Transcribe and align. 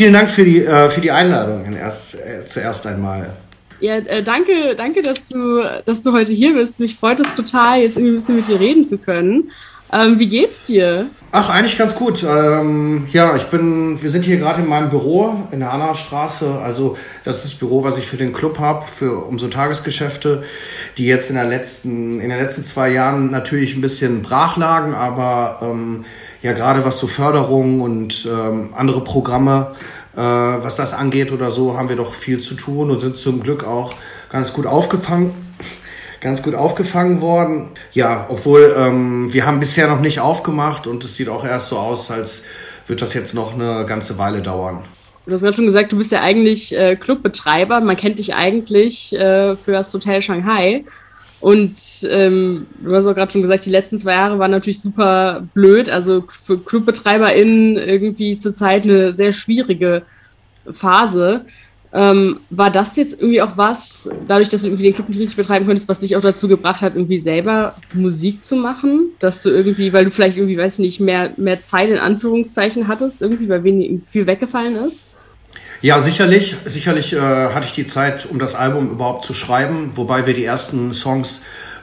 vielen 0.00 0.14
Dank 0.14 0.30
für 0.30 0.44
die, 0.44 0.64
äh, 0.64 0.88
für 0.88 1.02
die 1.02 1.10
Einladung 1.10 1.74
erst, 1.74 2.14
äh, 2.14 2.46
zuerst 2.46 2.86
einmal. 2.86 3.34
Ja, 3.80 3.96
äh, 3.96 4.22
danke, 4.22 4.74
danke, 4.74 5.02
dass 5.02 5.28
du, 5.28 5.62
dass 5.84 6.00
du 6.00 6.14
heute 6.14 6.32
hier 6.32 6.54
bist. 6.54 6.80
Mich 6.80 6.96
freut 6.96 7.20
es 7.20 7.36
total, 7.36 7.82
jetzt 7.82 7.98
irgendwie 7.98 8.12
ein 8.12 8.14
bisschen 8.14 8.36
mit 8.36 8.48
dir 8.48 8.58
reden 8.58 8.82
zu 8.82 8.96
können. 8.96 9.50
Ähm, 9.92 10.18
wie 10.18 10.26
geht's 10.26 10.62
dir? 10.62 11.10
Ach, 11.32 11.50
eigentlich 11.50 11.76
ganz 11.76 11.94
gut. 11.94 12.22
Ähm, 12.22 13.08
ja, 13.12 13.36
ich 13.36 13.42
bin, 13.44 14.00
wir 14.00 14.08
sind 14.08 14.24
hier 14.24 14.38
gerade 14.38 14.62
in 14.62 14.68
meinem 14.68 14.88
Büro 14.88 15.34
in 15.50 15.60
der 15.60 15.70
Anna-Straße. 15.70 16.60
Also 16.64 16.96
das 17.24 17.36
ist 17.36 17.44
das 17.44 17.54
Büro, 17.56 17.84
was 17.84 17.98
ich 17.98 18.06
für 18.06 18.16
den 18.16 18.32
Club 18.32 18.58
habe, 18.58 18.86
für 18.86 19.26
um 19.26 19.38
so 19.38 19.48
Tagesgeschäfte, 19.48 20.44
die 20.96 21.04
jetzt 21.04 21.28
in 21.28 21.36
der 21.36 21.44
letzten, 21.44 22.20
in 22.20 22.30
den 22.30 22.38
letzten 22.38 22.62
zwei 22.62 22.90
Jahren 22.90 23.30
natürlich 23.30 23.76
ein 23.76 23.82
bisschen 23.82 24.22
brach 24.22 24.56
lagen, 24.56 24.94
aber 24.94 25.58
ähm, 25.60 26.06
ja 26.42 26.52
gerade 26.52 26.84
was 26.84 26.98
so 26.98 27.06
Förderung 27.06 27.80
und 27.80 28.28
ähm, 28.30 28.70
andere 28.74 29.02
Programme, 29.02 29.74
äh, 30.14 30.18
was 30.18 30.76
das 30.76 30.92
angeht 30.92 31.32
oder 31.32 31.50
so, 31.50 31.76
haben 31.76 31.88
wir 31.88 31.96
doch 31.96 32.14
viel 32.14 32.40
zu 32.40 32.54
tun 32.54 32.90
und 32.90 32.98
sind 32.98 33.16
zum 33.16 33.42
Glück 33.42 33.64
auch 33.64 33.94
ganz 34.28 34.52
gut 34.52 34.66
aufgefangen 34.66 35.34
ganz 36.20 36.42
gut 36.42 36.54
aufgefangen 36.54 37.20
worden. 37.20 37.70
Ja, 37.92 38.26
obwohl 38.28 38.74
ähm, 38.76 39.32
wir 39.32 39.46
haben 39.46 39.58
bisher 39.58 39.88
noch 39.88 40.00
nicht 40.00 40.20
aufgemacht 40.20 40.86
und 40.86 41.02
es 41.02 41.16
sieht 41.16 41.28
auch 41.28 41.44
erst 41.44 41.68
so 41.68 41.78
aus, 41.78 42.10
als 42.10 42.42
wird 42.86 43.02
das 43.02 43.14
jetzt 43.14 43.34
noch 43.34 43.54
eine 43.54 43.84
ganze 43.86 44.18
Weile 44.18 44.42
dauern. 44.42 44.84
Du 45.26 45.32
hast 45.32 45.42
gerade 45.42 45.54
schon 45.54 45.66
gesagt, 45.66 45.92
du 45.92 45.96
bist 45.96 46.12
ja 46.12 46.22
eigentlich 46.22 46.76
äh, 46.76 46.96
Clubbetreiber. 46.96 47.80
Man 47.80 47.96
kennt 47.96 48.18
dich 48.18 48.34
eigentlich 48.34 49.14
äh, 49.14 49.54
für 49.56 49.72
das 49.72 49.92
Hotel 49.92 50.22
Shanghai. 50.22 50.84
Und 51.40 51.80
ähm, 52.10 52.66
du 52.84 52.94
hast 52.94 53.06
auch 53.06 53.14
gerade 53.14 53.32
schon 53.32 53.42
gesagt, 53.42 53.64
die 53.64 53.70
letzten 53.70 53.98
zwei 53.98 54.12
Jahre 54.12 54.38
waren 54.38 54.50
natürlich 54.50 54.80
super 54.80 55.46
blöd. 55.54 55.88
Also 55.88 56.24
für 56.28 56.58
ClubbetreiberInnen 56.58 57.76
irgendwie 57.76 58.38
zurzeit 58.38 58.84
eine 58.84 59.14
sehr 59.14 59.32
schwierige 59.32 60.02
Phase. 60.70 61.46
Ähm, 61.92 62.38
war 62.50 62.70
das 62.70 62.94
jetzt 62.94 63.14
irgendwie 63.14 63.42
auch 63.42 63.56
was, 63.56 64.08
dadurch, 64.28 64.48
dass 64.48 64.60
du 64.60 64.68
irgendwie 64.68 64.84
den 64.84 64.94
Club 64.94 65.08
nicht 65.08 65.18
richtig 65.18 65.36
betreiben 65.36 65.66
konntest, 65.66 65.88
was 65.88 65.98
dich 65.98 66.14
auch 66.14 66.20
dazu 66.20 66.46
gebracht 66.46 66.82
hat, 66.82 66.94
irgendwie 66.94 67.18
selber 67.18 67.74
Musik 67.94 68.44
zu 68.44 68.54
machen? 68.54 69.08
Dass 69.18 69.42
du 69.42 69.48
irgendwie, 69.48 69.92
weil 69.92 70.04
du 70.04 70.10
vielleicht 70.10 70.36
irgendwie, 70.36 70.58
weiß 70.58 70.74
ich 70.74 70.84
nicht, 70.84 71.00
mehr, 71.00 71.32
mehr 71.36 71.60
Zeit 71.60 71.88
in 71.90 71.98
Anführungszeichen 71.98 72.86
hattest, 72.86 73.22
irgendwie, 73.22 73.48
weil 73.48 74.00
viel 74.06 74.26
weggefallen 74.26 74.76
ist? 74.86 75.00
Ja, 75.82 75.98
sicherlich. 75.98 76.56
Sicherlich 76.66 77.14
äh, 77.14 77.18
hatte 77.18 77.66
ich 77.66 77.72
die 77.72 77.86
Zeit, 77.86 78.26
um 78.26 78.38
das 78.38 78.54
Album 78.54 78.90
überhaupt 78.90 79.24
zu 79.24 79.32
schreiben, 79.32 79.92
wobei 79.94 80.26
wir 80.26 80.34
die 80.34 80.44
ersten 80.44 80.92
Songs 80.92 81.40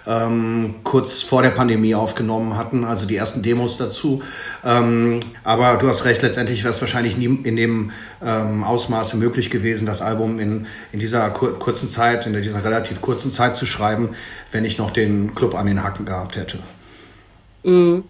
ähm, 0.07 0.75
kurz 0.83 1.23
vor 1.23 1.41
der 1.41 1.49
Pandemie 1.49 1.93
aufgenommen 1.93 2.55
hatten, 2.57 2.85
also 2.85 3.05
die 3.05 3.17
ersten 3.17 3.41
Demos 3.41 3.77
dazu. 3.77 4.21
Ähm, 4.63 5.19
aber 5.43 5.77
du 5.77 5.87
hast 5.87 6.05
recht, 6.05 6.21
letztendlich 6.21 6.63
wäre 6.63 6.71
es 6.71 6.79
wahrscheinlich 6.79 7.17
nie 7.17 7.39
in 7.43 7.55
dem 7.55 7.91
ähm, 8.23 8.63
Ausmaße 8.63 9.17
möglich 9.17 9.49
gewesen, 9.49 9.85
das 9.85 10.01
Album 10.01 10.39
in, 10.39 10.67
in 10.93 10.99
dieser 10.99 11.29
kur 11.31 11.59
kurzen 11.59 11.89
Zeit, 11.89 12.25
in 12.25 12.33
dieser 12.41 12.63
relativ 12.63 13.01
kurzen 13.01 13.31
Zeit 13.31 13.57
zu 13.57 13.65
schreiben, 13.65 14.11
wenn 14.51 14.63
ich 14.63 14.77
noch 14.77 14.91
den 14.91 15.35
Club 15.35 15.55
an 15.55 15.65
den 15.65 15.83
Hacken 15.83 16.05
gehabt 16.05 16.37
hätte. 16.37 16.59
Mhm. 17.63 18.03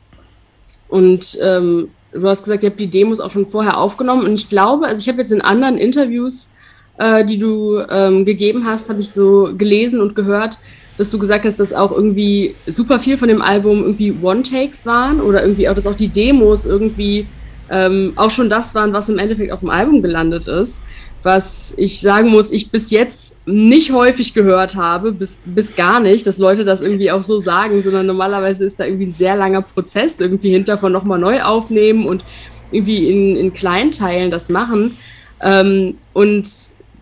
Und 0.89 1.37
ähm, 1.41 1.89
du 2.11 2.27
hast 2.27 2.43
gesagt, 2.43 2.63
ihr 2.63 2.69
habt 2.69 2.79
die 2.79 2.87
Demos 2.87 3.19
auch 3.19 3.31
schon 3.31 3.47
vorher 3.47 3.77
aufgenommen. 3.77 4.25
Und 4.25 4.33
ich 4.33 4.49
glaube, 4.49 4.87
also 4.87 4.99
ich 4.99 5.07
habe 5.09 5.21
jetzt 5.21 5.31
in 5.31 5.41
anderen 5.41 5.77
Interviews, 5.77 6.49
äh, 6.97 7.25
die 7.25 7.37
du 7.37 7.79
ähm, 7.89 8.25
gegeben 8.25 8.65
hast, 8.65 8.89
habe 8.89 9.01
ich 9.01 9.11
so 9.11 9.49
gelesen 9.57 10.01
und 10.01 10.15
gehört, 10.15 10.57
dass 10.97 11.11
du 11.11 11.19
gesagt 11.19 11.45
hast, 11.45 11.59
dass 11.59 11.73
auch 11.73 11.91
irgendwie 11.91 12.55
super 12.65 12.99
viel 12.99 13.17
von 13.17 13.27
dem 13.27 13.41
Album 13.41 13.83
irgendwie 13.83 14.15
One-Takes 14.21 14.85
waren 14.85 15.21
oder 15.21 15.43
irgendwie 15.43 15.69
auch, 15.69 15.75
dass 15.75 15.85
auch 15.85 15.95
die 15.95 16.07
Demos 16.07 16.65
irgendwie 16.65 17.27
ähm, 17.69 18.13
auch 18.15 18.31
schon 18.31 18.49
das 18.49 18.73
waren, 18.73 18.93
was 18.93 19.09
im 19.09 19.19
Endeffekt 19.19 19.51
auf 19.51 19.59
dem 19.59 19.69
Album 19.69 20.01
gelandet 20.01 20.47
ist. 20.47 20.79
Was 21.23 21.73
ich 21.77 21.99
sagen 21.99 22.29
muss, 22.29 22.51
ich 22.51 22.71
bis 22.71 22.91
jetzt 22.91 23.35
nicht 23.45 23.91
häufig 23.91 24.33
gehört 24.33 24.75
habe, 24.75 25.11
bis, 25.11 25.39
bis 25.45 25.75
gar 25.75 25.99
nicht, 25.99 26.27
dass 26.27 26.37
Leute 26.37 26.63
das 26.63 26.81
irgendwie 26.81 27.11
auch 27.11 27.23
so 27.23 27.39
sagen, 27.39 27.81
sondern 27.81 28.05
normalerweise 28.05 28.65
ist 28.65 28.79
da 28.79 28.85
irgendwie 28.85 29.07
ein 29.07 29.11
sehr 29.11 29.35
langer 29.35 29.63
Prozess 29.63 30.19
irgendwie 30.19 30.51
hinter 30.51 30.77
von 30.77 30.91
nochmal 30.91 31.19
neu 31.19 31.41
aufnehmen 31.41 32.05
und 32.05 32.23
irgendwie 32.71 33.09
in, 33.09 33.35
in 33.35 33.53
kleinen 33.53 33.91
Teilen 33.91 34.31
das 34.31 34.49
machen. 34.49 34.97
Ähm, 35.41 35.97
und 36.13 36.49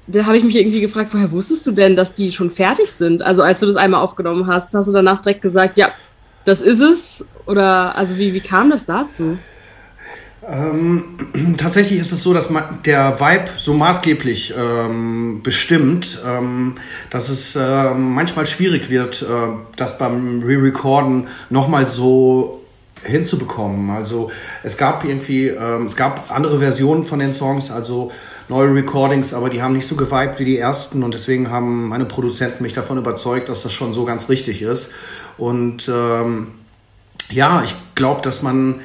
da 0.07 0.25
habe 0.25 0.37
ich 0.37 0.43
mich 0.43 0.55
irgendwie 0.55 0.81
gefragt, 0.81 1.09
woher 1.13 1.31
wusstest 1.31 1.65
du 1.65 1.71
denn, 1.71 1.95
dass 1.95 2.13
die 2.13 2.31
schon 2.31 2.49
fertig 2.49 2.91
sind? 2.91 3.21
Also 3.21 3.41
als 3.41 3.59
du 3.59 3.65
das 3.65 3.75
einmal 3.75 4.01
aufgenommen 4.01 4.47
hast, 4.47 4.73
hast 4.73 4.87
du 4.87 4.91
danach 4.91 5.21
direkt 5.21 5.41
gesagt, 5.41 5.77
ja, 5.77 5.89
das 6.43 6.61
ist 6.61 6.81
es? 6.81 7.25
Oder 7.47 7.95
also 7.95 8.17
wie, 8.17 8.33
wie 8.33 8.39
kam 8.39 8.69
das 8.69 8.85
dazu? 8.85 9.37
Ähm, 10.47 11.17
tatsächlich 11.57 11.99
ist 11.99 12.11
es 12.11 12.21
so, 12.21 12.33
dass 12.33 12.49
der 12.85 13.19
Vibe 13.19 13.45
so 13.57 13.73
maßgeblich 13.73 14.53
ähm, 14.57 15.41
bestimmt, 15.43 16.21
ähm, 16.25 16.75
dass 17.09 17.29
es 17.29 17.55
äh, 17.55 17.93
manchmal 17.93 18.45
schwierig 18.45 18.89
wird, 18.89 19.21
äh, 19.23 19.25
das 19.75 19.97
beim 19.97 20.43
Re-Recorden 20.43 21.27
nochmal 21.49 21.87
so 21.87 22.61
hinzubekommen. 23.03 23.91
Also 23.91 24.31
es 24.63 24.77
gab 24.77 25.03
irgendwie, 25.03 25.47
ähm, 25.47 25.85
es 25.85 25.95
gab 25.95 26.31
andere 26.31 26.59
Versionen 26.59 27.03
von 27.03 27.19
den 27.19 27.33
Songs, 27.33 27.71
also 27.71 28.11
neue 28.47 28.73
Recordings, 28.73 29.33
aber 29.33 29.49
die 29.49 29.61
haben 29.61 29.73
nicht 29.73 29.87
so 29.87 29.95
geweibt 29.95 30.39
wie 30.39 30.45
die 30.45 30.57
ersten 30.57 31.03
und 31.03 31.13
deswegen 31.13 31.49
haben 31.49 31.87
meine 31.87 32.05
Produzenten 32.05 32.63
mich 32.63 32.73
davon 32.73 32.97
überzeugt, 32.97 33.49
dass 33.49 33.63
das 33.63 33.73
schon 33.73 33.93
so 33.93 34.05
ganz 34.05 34.29
richtig 34.29 34.61
ist. 34.61 34.91
Und 35.37 35.89
ähm, 35.91 36.47
ja, 37.31 37.63
ich 37.63 37.75
glaube, 37.95 38.21
dass 38.21 38.41
man 38.41 38.81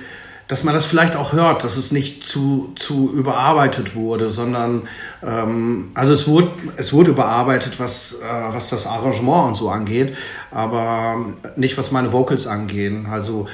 dass 0.51 0.65
man 0.65 0.75
das 0.75 0.85
vielleicht 0.85 1.15
auch 1.15 1.33
hört, 1.33 1.63
dass 1.63 1.77
es 1.77 1.93
nicht 1.93 2.25
zu, 2.25 2.73
zu 2.75 3.13
überarbeitet 3.15 3.95
wurde, 3.95 4.31
sondern 4.31 4.89
ähm, 5.25 5.93
also 5.95 6.13
es 6.13 6.27
wurde, 6.27 6.51
es 6.77 6.93
wurde 6.93 7.13
überarbeitet, 7.13 7.79
was, 7.79 8.15
äh, 8.15 8.53
was 8.53 8.69
das 8.69 8.85
Arrangement 8.89 9.47
und 9.47 9.55
so 9.55 9.71
angeht, 9.71 10.17
aber 10.51 11.25
nicht 11.55 11.79
was 11.79 11.93
meine 11.93 12.13
Vocals 12.13 12.49
angehen. 12.49 13.07
Also 13.07 13.47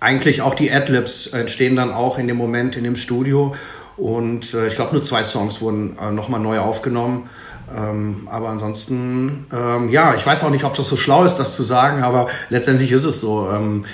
eigentlich 0.00 0.40
auch 0.40 0.54
die 0.54 0.72
Adlibs 0.72 1.26
entstehen 1.26 1.76
dann 1.76 1.92
auch 1.92 2.16
in 2.16 2.28
dem 2.28 2.38
Moment 2.38 2.76
in 2.76 2.84
dem 2.84 2.96
Studio 2.96 3.54
und 3.98 4.54
äh, 4.54 4.68
ich 4.68 4.76
glaube, 4.76 4.94
nur 4.94 5.02
zwei 5.02 5.22
Songs 5.22 5.60
wurden 5.60 5.98
äh, 5.98 6.10
nochmal 6.12 6.40
neu 6.40 6.60
aufgenommen. 6.60 7.28
Ähm, 7.76 8.26
aber 8.30 8.48
ansonsten, 8.48 9.46
ähm, 9.52 9.90
ja, 9.90 10.14
ich 10.16 10.26
weiß 10.26 10.42
auch 10.44 10.50
nicht, 10.50 10.64
ob 10.64 10.74
das 10.74 10.88
so 10.88 10.96
schlau 10.96 11.24
ist, 11.24 11.36
das 11.36 11.54
zu 11.54 11.62
sagen, 11.62 12.02
aber 12.02 12.28
letztendlich 12.48 12.90
ist 12.90 13.04
es 13.04 13.20
so. 13.20 13.48
Ähm, 13.50 13.84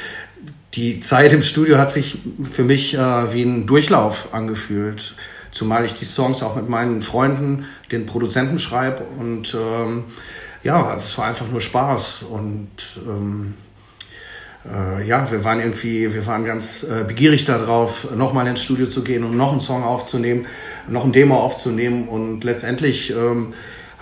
die 0.77 1.01
Zeit 1.01 1.33
im 1.33 1.43
Studio 1.43 1.79
hat 1.79 1.91
sich 1.91 2.19
für 2.51 2.63
mich 2.63 2.95
äh, 2.95 3.33
wie 3.33 3.43
ein 3.43 3.67
Durchlauf 3.67 4.29
angefühlt. 4.33 5.15
Zumal 5.51 5.87
ich 5.87 5.95
die 5.95 6.05
Songs 6.05 6.43
auch 6.43 6.55
mit 6.55 6.69
meinen 6.69 7.01
Freunden, 7.01 7.65
den 7.91 8.05
Produzenten 8.05 8.59
schreibe. 8.59 9.05
Und 9.19 9.57
ähm, 9.59 10.05
ja, 10.63 10.95
es 10.95 11.17
war 11.17 11.25
einfach 11.25 11.49
nur 11.51 11.63
Spaß. 11.63 12.25
Und 12.29 12.69
ähm, 13.09 13.55
äh, 14.71 15.07
ja, 15.07 15.31
wir 15.33 15.45
waren 15.45 15.61
irgendwie, 15.61 16.13
wir 16.13 16.27
waren 16.27 16.45
ganz 16.45 16.83
äh, 16.83 17.05
begierig 17.05 17.47
darauf, 17.47 18.15
nochmal 18.15 18.47
ins 18.47 18.63
Studio 18.63 18.87
zu 18.87 19.03
gehen 19.03 19.25
und 19.25 19.35
noch 19.35 19.53
einen 19.53 19.61
Song 19.61 19.83
aufzunehmen, 19.83 20.47
noch 20.89 21.07
ein 21.07 21.13
Demo 21.13 21.37
aufzunehmen 21.37 22.09
und 22.09 22.45
letztendlich 22.45 23.11
ähm, 23.11 23.55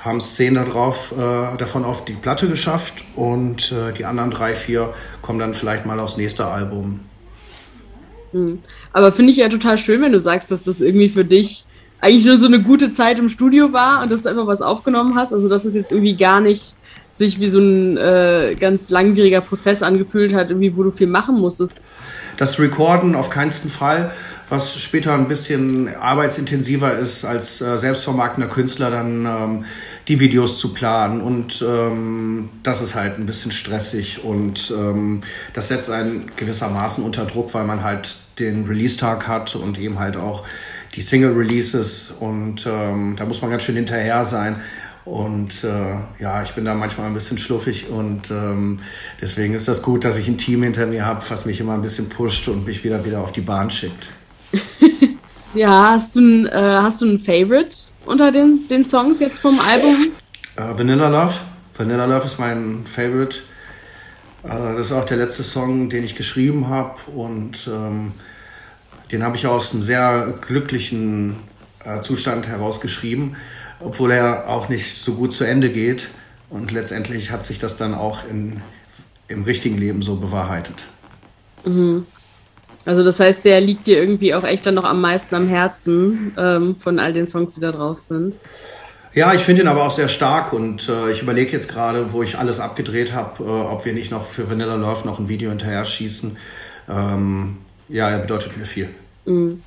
haben 0.05 0.19
es 0.19 0.35
zehn 0.35 0.55
darauf, 0.55 1.13
äh, 1.13 1.57
davon 1.57 1.85
auf 1.85 2.05
die 2.05 2.13
Platte 2.13 2.47
geschafft 2.47 3.05
und 3.17 3.73
äh, 3.73 3.93
die 3.93 4.05
anderen 4.05 4.31
drei, 4.31 4.55
vier 4.55 4.93
kommen 5.23 5.39
dann 5.39 5.55
vielleicht 5.55 5.87
mal 5.87 5.99
aufs 5.99 6.19
nächste 6.19 6.45
Album. 6.45 7.01
Hm. 8.33 8.59
Aber 8.93 9.13
finde 9.13 9.33
ich 9.33 9.39
ja 9.39 9.49
total 9.49 9.79
schön, 9.79 10.03
wenn 10.03 10.13
du 10.13 10.21
sagst, 10.21 10.51
dass 10.51 10.65
das 10.65 10.81
irgendwie 10.81 11.09
für 11.09 11.25
dich 11.25 11.65
eigentlich 12.01 12.27
nur 12.27 12.37
so 12.37 12.47
eine 12.47 12.61
gute 12.61 12.91
Zeit 12.91 13.19
im 13.19 13.31
Studio 13.31 13.73
war 13.73 14.03
und 14.03 14.13
dass 14.13 14.23
du 14.23 14.29
einfach 14.29 14.47
was 14.47 14.61
aufgenommen 14.61 15.15
hast. 15.15 15.33
Also 15.33 15.49
dass 15.49 15.65
es 15.65 15.75
jetzt 15.75 15.91
irgendwie 15.91 16.17
gar 16.17 16.41
nicht 16.41 16.77
sich 17.09 17.41
wie 17.41 17.49
so 17.49 17.61
ein 17.61 17.97
äh, 17.97 18.57
ganz 18.59 18.91
langwieriger 18.91 19.41
Prozess 19.41 19.83
angefühlt 19.83 20.35
hat, 20.35 20.51
irgendwie, 20.51 20.77
wo 20.77 20.83
du 20.83 20.91
viel 20.91 21.07
machen 21.07 21.41
musstest. 21.41 21.73
Das 22.37 22.59
Recorden 22.59 23.15
auf 23.15 23.31
keinen 23.31 23.53
Fall, 23.53 24.11
was 24.49 24.81
später 24.81 25.15
ein 25.15 25.29
bisschen 25.29 25.95
arbeitsintensiver 25.95 26.97
ist, 26.99 27.25
als 27.25 27.61
äh, 27.61 27.79
selbstvermarktender 27.79 28.49
Künstler 28.49 28.91
dann 28.91 29.27
ähm, 29.27 29.65
die 30.09 30.21
Videos 30.21 30.59
zu 30.59 30.75
planen. 30.75 31.21
Und 31.21 31.65
ähm, 31.67 32.51
das 32.63 32.83
ist 32.83 32.95
halt 32.95 33.19
ein 33.19 33.27
bisschen 33.27 33.53
stressig 33.53 34.23
und 34.23 34.73
ähm, 34.77 35.23
das 35.53 35.69
setzt 35.69 35.91
einen 35.91 36.31
gewissermaßen 36.37 37.03
unter 37.05 37.25
Druck, 37.25 37.55
weil 37.55 37.65
man 37.65 37.83
halt 37.83 38.17
den 38.39 38.67
Release-Tag 38.67 39.29
hat 39.29 39.55
und 39.57 39.79
eben 39.79 39.99
halt 39.99 40.17
auch 40.17 40.45
die 40.95 41.03
Single-Releases 41.03 42.15
und 42.21 42.67
ähm, 42.67 43.15
da 43.17 43.25
muss 43.25 43.43
man 43.43 43.51
ganz 43.51 43.63
schön 43.65 43.77
hinterher 43.77 44.25
sein. 44.25 44.61
Und 45.05 45.65
äh, 45.65 45.97
ja, 46.19 46.43
ich 46.43 46.53
bin 46.53 46.65
da 46.65 46.75
manchmal 46.75 47.09
ein 47.09 47.15
bisschen 47.15 47.37
schluffig 47.37 47.91
und 47.91 48.31
ähm, 48.31 48.79
deswegen 49.21 49.55
ist 49.55 49.69
das 49.69 49.83
gut, 49.83 50.05
dass 50.05 50.17
ich 50.17 50.29
ein 50.29 50.39
Team 50.39 50.63
hinter 50.63 50.87
mir 50.87 51.05
habe, 51.05 51.23
was 51.29 51.45
mich 51.45 51.61
immer 51.61 51.75
ein 51.75 51.83
bisschen 51.83 52.09
pusht 52.09 52.49
und 52.49 52.65
mich 52.65 52.85
wieder 52.85 53.05
wieder 53.05 53.21
auf 53.21 53.33
die 53.33 53.43
Bahn 53.43 53.71
schickt. 53.71 54.09
ja, 55.55 55.93
hast 55.93 56.17
du 56.17 56.21
ein, 56.21 56.47
äh, 56.47 56.79
hast 56.81 57.03
du 57.03 57.07
ein 57.07 57.19
Favorite 57.19 57.77
unter 58.07 58.33
den, 58.33 58.67
den 58.69 58.85
Songs 58.85 59.21
jetzt 59.21 59.39
vom 59.39 59.59
Album? 59.61 60.09
Äh, 60.57 60.79
Vanilla 60.79 61.09
Love. 61.09 61.35
Vanilla 61.77 62.05
Love 62.05 62.25
ist 62.25 62.39
mein 62.39 62.85
Favorite. 62.85 63.39
Äh, 64.45 64.77
das 64.77 64.87
ist 64.87 64.93
auch 64.93 65.05
der 65.05 65.17
letzte 65.17 65.43
Song, 65.43 65.89
den 65.89 66.05
ich 66.05 66.15
geschrieben 66.15 66.69
habe 66.69 66.99
und 67.15 67.69
ähm, 67.73 68.13
den 69.11 69.23
habe 69.23 69.37
ich 69.37 69.47
aus 69.47 69.73
einem 69.73 69.83
sehr 69.83 70.35
glücklichen 70.41 71.37
äh, 71.85 72.01
Zustand 72.01 72.47
herausgeschrieben, 72.47 73.37
obwohl 73.81 74.13
er 74.13 74.49
auch 74.49 74.69
nicht 74.69 74.99
so 74.99 75.15
gut 75.15 75.33
zu 75.35 75.45
Ende 75.45 75.71
geht. 75.71 76.09
Und 76.51 76.71
letztendlich 76.73 77.31
hat 77.31 77.45
sich 77.45 77.59
das 77.59 77.77
dann 77.77 77.95
auch 77.95 78.21
in, 78.29 78.63
im 79.29 79.45
richtigen 79.45 79.79
Leben 79.79 80.03
so 80.03 80.17
bewahrheitet. 80.17 80.87
Mhm. 81.65 82.07
Also 82.87 83.03
das 83.03 83.21
heißt, 83.21 83.45
der 83.45 83.61
liegt 83.61 83.87
dir 83.87 83.99
irgendwie 83.99 84.35
auch 84.35 84.45
echt 84.45 84.67
dann 84.67 84.75
noch 84.75 84.85
am 84.85 85.01
meisten 85.01 85.35
am 85.35 85.49
Herzen 85.49 86.33
ähm, 86.37 86.77
von 86.77 86.99
all 86.99 87.13
den 87.13 87.27
Songs, 87.27 87.55
die 87.55 87.61
da 87.61 87.73
drauf 87.73 87.99
sind. 87.99 88.37
Ja, 89.15 89.33
ich 89.33 89.43
finde 89.43 89.63
ihn 89.63 89.69
aber 89.69 89.85
auch 89.85 89.93
sehr 89.93 90.09
stark 90.09 90.53
und 90.53 90.89
äh, 90.89 91.13
ich 91.13 91.23
überlege 91.23 91.53
jetzt 91.53 91.69
gerade, 91.69 92.13
wo 92.13 92.23
ich 92.23 92.37
alles 92.37 92.59
abgedreht 92.59 93.15
habe, 93.15 93.45
äh, 93.45 93.47
ob 93.47 93.85
wir 93.85 93.93
nicht 93.93 94.11
noch 94.11 94.27
für 94.27 94.51
Vanilla 94.51 94.75
Love 94.75 95.07
noch 95.07 95.21
ein 95.21 95.29
Video 95.29 95.51
hinterher 95.51 95.85
schießen. 95.85 96.37
Ähm, 96.89 97.59
ja, 97.89 98.11
er 98.11 98.19
bedeutet 98.19 98.57
mir 98.57 98.65
viel. 98.65 98.91
Mhm. 99.25 99.63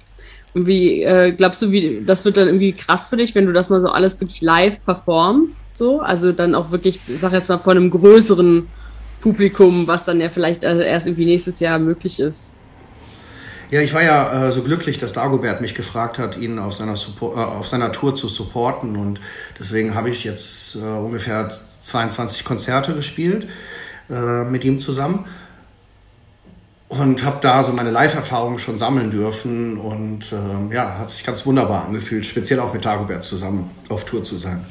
Und 0.53 0.65
wie 0.65 1.03
äh, 1.03 1.31
glaubst 1.31 1.61
du, 1.61 1.71
wie 1.71 2.03
das 2.05 2.25
wird 2.25 2.35
dann 2.35 2.47
irgendwie 2.47 2.73
krass 2.73 3.07
für 3.07 3.15
dich, 3.15 3.35
wenn 3.35 3.45
du 3.45 3.53
das 3.53 3.69
mal 3.69 3.79
so 3.79 3.89
alles 3.89 4.19
wirklich 4.19 4.41
live 4.41 4.83
performst? 4.83 5.63
So? 5.73 6.01
Also 6.01 6.31
dann 6.31 6.53
auch 6.53 6.71
wirklich, 6.71 6.99
ich 7.07 7.19
sag 7.19 7.31
jetzt 7.31 7.47
mal, 7.47 7.59
vor 7.59 7.73
einem 7.73 7.89
größeren 7.89 8.67
Publikum, 9.21 9.87
was 9.87 10.03
dann 10.03 10.19
ja 10.19 10.29
vielleicht 10.29 10.63
äh, 10.63 10.85
erst 10.85 11.07
irgendwie 11.07 11.25
nächstes 11.25 11.59
Jahr 11.59 11.79
möglich 11.79 12.19
ist. 12.19 12.53
Ja, 13.69 13.81
ich 13.81 13.93
war 13.93 14.01
ja 14.01 14.47
äh, 14.47 14.51
so 14.51 14.63
glücklich, 14.63 14.97
dass 14.97 15.11
Dagobert 15.11 15.59
mich 15.59 15.75
gefragt 15.75 16.19
hat, 16.19 16.37
ihn 16.37 16.57
auf 16.57 16.73
seiner, 16.73 16.95
Support, 16.95 17.35
äh, 17.35 17.39
auf 17.39 17.67
seiner 17.67 17.91
Tour 17.91 18.15
zu 18.15 18.29
supporten. 18.29 18.95
Und 18.95 19.19
deswegen 19.59 19.93
habe 19.93 20.09
ich 20.09 20.23
jetzt 20.23 20.77
äh, 20.77 20.79
ungefähr 20.79 21.49
22 21.49 22.45
Konzerte 22.45 22.93
gespielt 22.93 23.47
äh, 24.09 24.43
mit 24.45 24.63
ihm 24.63 24.79
zusammen. 24.79 25.25
Und 26.87 27.25
habe 27.25 27.39
da 27.41 27.61
so 27.63 27.73
meine 27.73 27.91
Live-Erfahrungen 27.91 28.59
schon 28.59 28.77
sammeln 28.77 29.11
dürfen. 29.11 29.77
Und 29.77 30.31
ähm, 30.31 30.71
ja, 30.71 30.97
hat 30.97 31.09
sich 31.09 31.25
ganz 31.25 31.45
wunderbar 31.45 31.85
angefühlt, 31.85 32.25
speziell 32.25 32.61
auch 32.61 32.73
mit 32.73 32.85
Dagobert 32.85 33.23
zusammen 33.23 33.69
auf 33.89 34.05
Tour 34.05 34.23
zu 34.23 34.37
sein. 34.37 34.65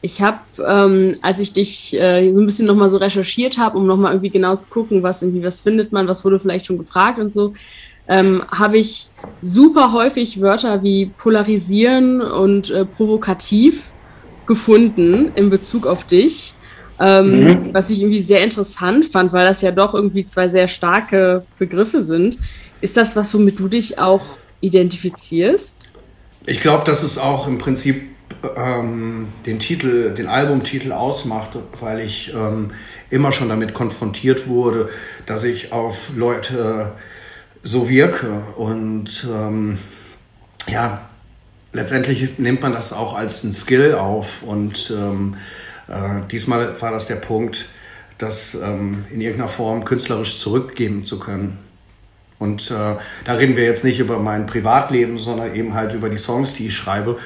Ich 0.00 0.22
habe, 0.22 0.38
ähm, 0.64 1.16
als 1.22 1.40
ich 1.40 1.52
dich 1.52 1.92
äh, 1.94 2.32
so 2.32 2.38
ein 2.38 2.46
bisschen 2.46 2.66
nochmal 2.66 2.88
so 2.88 2.98
recherchiert 2.98 3.58
habe, 3.58 3.76
um 3.76 3.86
nochmal 3.88 4.12
irgendwie 4.12 4.30
genau 4.30 4.54
zu 4.54 4.68
gucken, 4.68 5.02
was 5.02 5.22
irgendwie, 5.22 5.42
was 5.42 5.60
findet 5.60 5.90
man, 5.90 6.06
was 6.06 6.24
wurde 6.24 6.38
vielleicht 6.38 6.66
schon 6.66 6.78
gefragt 6.78 7.18
und 7.18 7.32
so, 7.32 7.54
ähm, 8.08 8.42
habe 8.50 8.78
ich 8.78 9.08
super 9.42 9.92
häufig 9.92 10.40
Wörter 10.40 10.82
wie 10.82 11.06
polarisieren 11.06 12.20
und 12.20 12.70
äh, 12.70 12.84
provokativ 12.84 13.92
gefunden 14.46 15.32
in 15.34 15.50
Bezug 15.50 15.86
auf 15.86 16.04
dich. 16.04 16.54
Ähm, 17.00 17.44
mhm. 17.44 17.74
Was 17.74 17.90
ich 17.90 18.00
irgendwie 18.00 18.20
sehr 18.20 18.42
interessant 18.42 19.06
fand, 19.06 19.32
weil 19.32 19.46
das 19.46 19.62
ja 19.62 19.70
doch 19.70 19.94
irgendwie 19.94 20.24
zwei 20.24 20.48
sehr 20.48 20.66
starke 20.66 21.44
Begriffe 21.58 22.02
sind. 22.02 22.38
Ist 22.80 22.96
das 22.96 23.14
was, 23.14 23.32
womit 23.34 23.60
du 23.60 23.68
dich 23.68 23.98
auch 23.98 24.22
identifizierst? 24.60 25.90
Ich 26.46 26.60
glaube, 26.60 26.84
dass 26.84 27.02
es 27.02 27.18
auch 27.18 27.46
im 27.46 27.58
Prinzip 27.58 28.02
ähm, 28.56 29.28
den 29.46 29.58
Titel, 29.58 30.14
den 30.14 30.26
Albumtitel 30.26 30.92
ausmacht, 30.92 31.50
weil 31.80 32.00
ich 32.00 32.32
ähm, 32.34 32.70
immer 33.10 33.32
schon 33.32 33.48
damit 33.48 33.74
konfrontiert 33.74 34.48
wurde, 34.48 34.88
dass 35.26 35.44
ich 35.44 35.72
auf 35.72 36.10
Leute 36.16 36.92
so 37.62 37.88
wirke. 37.88 38.44
Und 38.56 39.26
ähm, 39.30 39.78
ja, 40.68 41.08
letztendlich 41.72 42.38
nimmt 42.38 42.62
man 42.62 42.72
das 42.72 42.92
auch 42.92 43.14
als 43.14 43.44
ein 43.44 43.52
Skill 43.52 43.94
auf. 43.94 44.42
Und 44.42 44.92
ähm, 44.96 45.36
äh, 45.88 46.26
diesmal 46.30 46.80
war 46.80 46.92
das 46.92 47.06
der 47.06 47.16
Punkt, 47.16 47.68
das 48.18 48.54
ähm, 48.54 49.04
in 49.10 49.20
irgendeiner 49.20 49.48
Form 49.48 49.84
künstlerisch 49.84 50.38
zurückgeben 50.38 51.04
zu 51.04 51.18
können. 51.18 51.58
Und 52.38 52.70
äh, 52.70 52.96
da 53.24 53.32
reden 53.32 53.56
wir 53.56 53.64
jetzt 53.64 53.84
nicht 53.84 53.98
über 53.98 54.18
mein 54.18 54.46
Privatleben, 54.46 55.18
sondern 55.18 55.54
eben 55.54 55.74
halt 55.74 55.92
über 55.92 56.08
die 56.08 56.18
Songs, 56.18 56.54
die 56.54 56.68
ich 56.68 56.76
schreibe, 56.76 57.18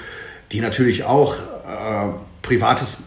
die 0.53 0.61
natürlich 0.61 1.05
auch 1.05 1.37
äh, 1.37 2.15
Privates 2.41 2.99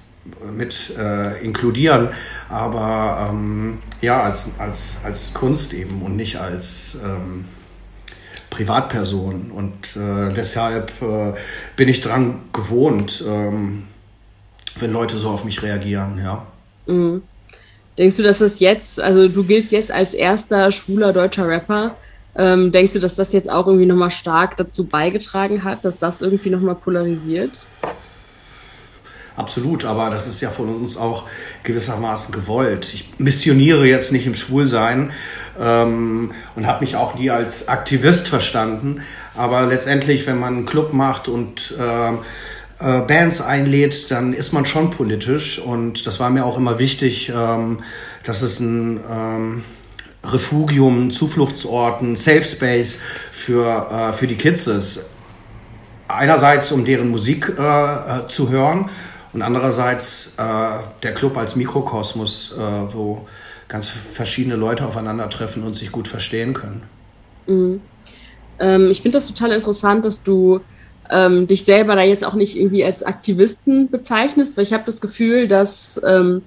mit 0.52 0.94
äh, 0.98 1.44
inkludieren, 1.44 2.10
aber 2.50 3.30
ähm, 3.30 3.80
ja, 4.02 4.22
als, 4.22 4.52
als, 4.60 5.00
als 5.04 5.34
Kunst 5.34 5.74
eben 5.74 6.02
und 6.02 6.16
nicht 6.16 6.38
als 6.38 7.00
ähm, 7.04 7.46
Privatperson. 8.50 9.52
Und 9.52 9.96
äh, 9.96 10.34
deshalb 10.34 10.92
äh, 11.02 11.34
bin 11.76 11.90
ich 11.90 12.02
dran 12.02 12.42
gewohnt, 12.54 13.24
ähm, 13.28 13.88
wenn 14.78 14.92
Leute 14.92 15.18
so 15.18 15.30
auf 15.30 15.46
mich 15.46 15.62
reagieren, 15.64 16.20
ja. 16.24 16.46
Mhm. 16.86 17.24
Denkst 17.98 18.18
du, 18.18 18.24
dass 18.24 18.40
das 18.40 18.60
jetzt, 18.60 19.00
also 19.00 19.30
du 19.30 19.44
giltst 19.44 19.72
jetzt 19.72 19.92
als 19.92 20.14
erster 20.14 20.72
schwuler 20.72 21.14
deutscher 21.14 21.48
Rapper, 21.48 21.96
ähm, 22.38 22.72
denkst 22.74 22.94
du, 22.94 23.00
dass 23.00 23.16
das 23.16 23.32
jetzt 23.32 23.50
auch 23.50 23.68
irgendwie 23.68 23.86
nochmal 23.86 24.12
stark 24.12 24.58
dazu 24.58 24.86
beigetragen 24.86 25.64
hat, 25.64 25.86
dass 25.86 26.00
das 26.00 26.22
irgendwie 26.22 26.50
nochmal 26.50 26.76
polarisiert? 26.76 27.52
Absolut, 29.36 29.84
aber 29.84 30.10
das 30.10 30.28
ist 30.28 30.40
ja 30.40 30.50
von 30.50 30.74
uns 30.74 30.96
auch 30.96 31.26
gewissermaßen 31.64 32.34
gewollt. 32.34 32.94
Ich 32.94 33.10
missioniere 33.18 33.86
jetzt 33.86 34.14
nicht 34.14 34.26
im 34.28 34.36
Schwulsein 34.36 35.12
ähm, 35.60 36.32
und 36.56 36.68
habe 36.68 36.82
mich 36.82 36.96
auch 36.96 37.16
nie 37.16 37.30
als 37.30 37.68
Aktivist 37.68 38.30
verstanden. 38.30 39.02
Aber 39.36 39.66
letztendlich, 39.66 40.26
wenn 40.26 40.40
man 40.40 40.56
einen 40.56 40.66
Club 40.66 40.94
macht 40.94 41.28
und 41.28 41.74
äh, 41.78 42.12
äh, 42.80 43.02
Bands 43.02 43.42
einlädt, 43.42 44.10
dann 44.10 44.32
ist 44.32 44.54
man 44.54 44.66
schon 44.66 44.92
politisch. 44.92 45.60
Und 45.60 46.08
das 46.08 46.22
war 46.22 46.30
mir 46.30 46.46
auch 46.46 46.58
immer 46.58 46.80
wichtig, 46.80 47.30
ähm, 47.36 47.80
dass 48.24 48.42
es 48.42 48.62
ein 48.62 49.02
ähm, 49.10 49.64
Refugium, 50.24 51.12
Zufluchtsort, 51.12 52.02
ein 52.02 52.16
Safe 52.16 52.44
Space 52.44 53.02
für, 53.34 53.92
äh, 53.92 54.14
für 54.14 54.28
die 54.28 54.38
Kids 54.38 54.68
ist. 54.68 55.08
Einerseits, 56.08 56.72
um 56.72 56.86
deren 56.86 57.10
Musik 57.10 57.52
äh, 57.58 57.62
äh 57.62 58.28
zu 58.28 58.50
hören 58.50 58.90
und 59.36 59.42
andererseits 59.42 60.34
äh, 60.38 60.80
der 61.04 61.14
Club 61.14 61.36
als 61.38 61.58
Mikrokosmos, 61.58 62.56
äh, 62.58 62.94
wo 62.94 63.28
ganz 63.68 63.90
verschiedene 63.90 64.56
Leute 64.56 64.86
aufeinandertreffen 64.88 65.62
und 65.64 65.76
sich 65.76 65.92
gut 65.92 66.08
verstehen 66.08 66.54
können. 66.54 66.84
Mhm. 67.46 67.82
Ähm, 68.60 68.90
ich 68.90 69.02
finde 69.02 69.18
das 69.18 69.28
total 69.28 69.52
interessant, 69.52 70.06
dass 70.06 70.24
du 70.24 70.62
ähm, 71.12 71.48
dich 71.48 71.66
selber 71.66 71.98
da 71.98 72.04
jetzt 72.04 72.24
auch 72.24 72.34
nicht 72.34 72.56
irgendwie 72.56 72.86
als 72.86 73.04
Aktivisten 73.04 73.92
bezeichnest, 73.92 74.56
weil 74.56 74.64
ich 74.64 74.72
habe 74.72 74.84
das 74.86 75.02
Gefühl, 75.02 75.50
dass 75.50 76.00
ähm, 76.06 76.42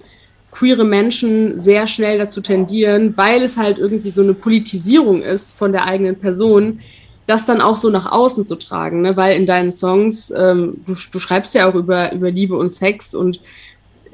queere 0.51 0.85
Menschen 0.85 1.61
sehr 1.61 1.89
schnell 1.89 2.17
dazu 2.17 2.41
tendieren, 2.41 3.13
weil 3.19 3.43
es 3.43 3.59
halt 3.59 3.77
irgendwie 3.77 4.11
so 4.11 4.23
eine 4.23 4.33
Politisierung 4.33 5.21
ist 5.21 5.53
von 5.53 5.73
der 5.73 5.85
eigenen 5.85 6.17
Person, 6.17 6.81
das 7.29 7.45
dann 7.45 7.61
auch 7.61 7.77
so 7.77 7.91
nach 7.91 8.11
außen 8.11 8.45
zu 8.45 8.57
tragen, 8.57 9.03
ne? 9.03 9.17
weil 9.17 9.37
in 9.37 9.45
deinen 9.45 9.71
Songs, 9.71 10.33
ähm, 10.35 10.79
du, 10.87 10.95
du 11.13 11.19
schreibst 11.19 11.55
ja 11.55 11.69
auch 11.69 11.75
über, 11.75 12.13
über 12.13 12.31
Liebe 12.31 12.57
und 12.57 12.71
Sex 12.71 13.15
und 13.15 13.41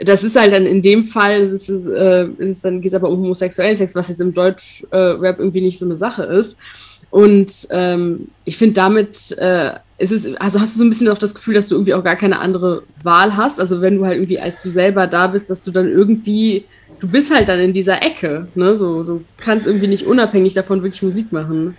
das 0.01 0.25
ist 0.25 0.35
halt 0.35 0.53
dann 0.53 0.67
in 0.67 0.83
dem 0.83 1.05
Fall, 1.05 1.43
ist 1.43 1.69
es, 1.71 1.87
äh, 1.87 2.27
ist 2.39 2.65
dann 2.65 2.81
geht 2.81 2.91
es 2.91 2.95
aber 2.95 3.09
um 3.09 3.21
homosexuellen 3.21 3.77
Sex, 3.77 3.95
was 3.95 4.09
jetzt 4.09 4.21
im 4.21 4.35
Deutsch-Rap 4.35 5.39
äh, 5.39 5.43
irgendwie 5.43 5.61
nicht 5.61 5.79
so 5.79 5.85
eine 5.85 5.97
Sache 5.97 6.25
ist. 6.25 6.59
Und 7.11 7.69
ähm, 7.71 8.27
ich 8.45 8.57
finde, 8.57 8.75
damit 8.75 9.31
äh, 9.39 9.75
ist 9.99 10.11
es, 10.11 10.35
also 10.41 10.61
hast 10.61 10.75
du 10.75 10.79
so 10.79 10.85
ein 10.85 10.91
bisschen 10.91 11.09
auch 11.09 11.19
das 11.19 11.37
Gefühl, 11.37 11.55
dass 11.55 11.69
du 11.69 11.77
irgendwie 11.77 11.95
auch 11.95 12.03
gar 12.03 12.17
keine 12.17 12.41
andere 12.41 12.83
Wahl 13.05 13.37
hast. 13.37 13.61
Also 13.61 13.81
wenn 13.81 13.99
du 13.99 14.05
halt 14.05 14.17
irgendwie 14.17 14.41
als 14.41 14.61
du 14.63 14.71
selber 14.71 15.07
da 15.07 15.29
bist, 15.29 15.49
dass 15.49 15.63
du 15.63 15.71
dann 15.71 15.89
irgendwie, 15.89 16.65
du 16.99 17.07
bist 17.07 17.33
halt 17.33 17.49
dann 17.49 17.61
in 17.61 17.73
dieser 17.73 18.03
Ecke, 18.03 18.49
ne? 18.57 18.75
So, 18.75 19.05
du 19.05 19.25
kannst 19.37 19.69
irgendwie 19.69 19.87
nicht 19.87 20.05
unabhängig 20.05 20.55
davon 20.55 20.83
wirklich 20.83 21.05
Musik 21.05 21.31
machen. 21.31 21.77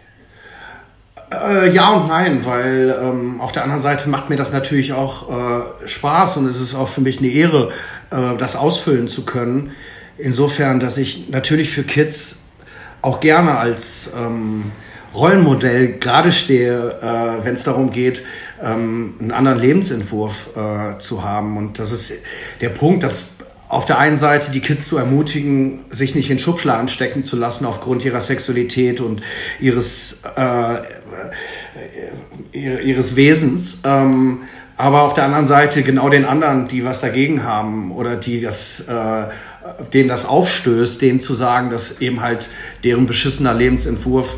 Äh, 1.43 1.73
ja 1.73 1.89
und 1.91 2.07
nein, 2.07 2.45
weil 2.45 2.95
ähm, 3.01 3.41
auf 3.41 3.51
der 3.51 3.63
anderen 3.63 3.81
Seite 3.81 4.09
macht 4.09 4.29
mir 4.29 4.35
das 4.35 4.51
natürlich 4.51 4.93
auch 4.93 5.29
äh, 5.29 5.87
Spaß 5.87 6.37
und 6.37 6.47
es 6.47 6.61
ist 6.61 6.75
auch 6.75 6.87
für 6.87 7.01
mich 7.01 7.19
eine 7.19 7.27
Ehre, 7.27 7.71
äh, 8.11 8.37
das 8.37 8.55
ausfüllen 8.55 9.07
zu 9.07 9.25
können. 9.25 9.71
Insofern, 10.17 10.79
dass 10.79 10.97
ich 10.97 11.29
natürlich 11.29 11.69
für 11.71 11.83
Kids 11.83 12.43
auch 13.01 13.19
gerne 13.19 13.57
als 13.57 14.09
ähm, 14.17 14.71
Rollenmodell 15.13 15.99
gerade 15.99 16.31
stehe, 16.31 16.99
äh, 17.01 17.45
wenn 17.45 17.53
es 17.53 17.63
darum 17.63 17.91
geht, 17.91 18.23
ähm, 18.61 19.15
einen 19.19 19.31
anderen 19.31 19.59
Lebensentwurf 19.59 20.49
äh, 20.55 20.97
zu 20.99 21.23
haben. 21.23 21.57
Und 21.57 21.79
das 21.79 21.91
ist 21.91 22.13
der 22.61 22.69
Punkt, 22.69 23.03
dass 23.03 23.25
auf 23.67 23.85
der 23.85 23.97
einen 23.97 24.17
Seite 24.17 24.51
die 24.51 24.61
Kids 24.61 24.87
zu 24.87 24.97
ermutigen, 24.97 25.85
sich 25.89 26.15
nicht 26.15 26.29
in 26.29 26.37
Schubschlagen 26.37 26.87
stecken 26.87 27.23
zu 27.23 27.35
lassen 27.35 27.65
aufgrund 27.65 28.05
ihrer 28.05 28.21
Sexualität 28.21 29.01
und 29.01 29.21
ihres, 29.59 30.21
äh, 30.35 30.77
ihres 32.55 33.15
Wesens. 33.15 33.81
Ähm, 33.83 34.43
aber 34.77 35.03
auf 35.03 35.13
der 35.13 35.25
anderen 35.25 35.47
Seite 35.47 35.83
genau 35.83 36.09
den 36.09 36.25
anderen, 36.25 36.67
die 36.67 36.83
was 36.83 37.01
dagegen 37.01 37.43
haben 37.43 37.91
oder 37.91 38.15
die 38.15 38.41
das, 38.41 38.81
äh, 38.81 39.27
denen 39.93 40.09
das 40.09 40.25
aufstößt, 40.25 41.01
denen 41.01 41.21
zu 41.21 41.33
sagen, 41.33 41.69
dass 41.69 42.01
eben 42.01 42.21
halt 42.21 42.49
deren 42.83 43.05
beschissener 43.05 43.53
Lebensentwurf 43.53 44.37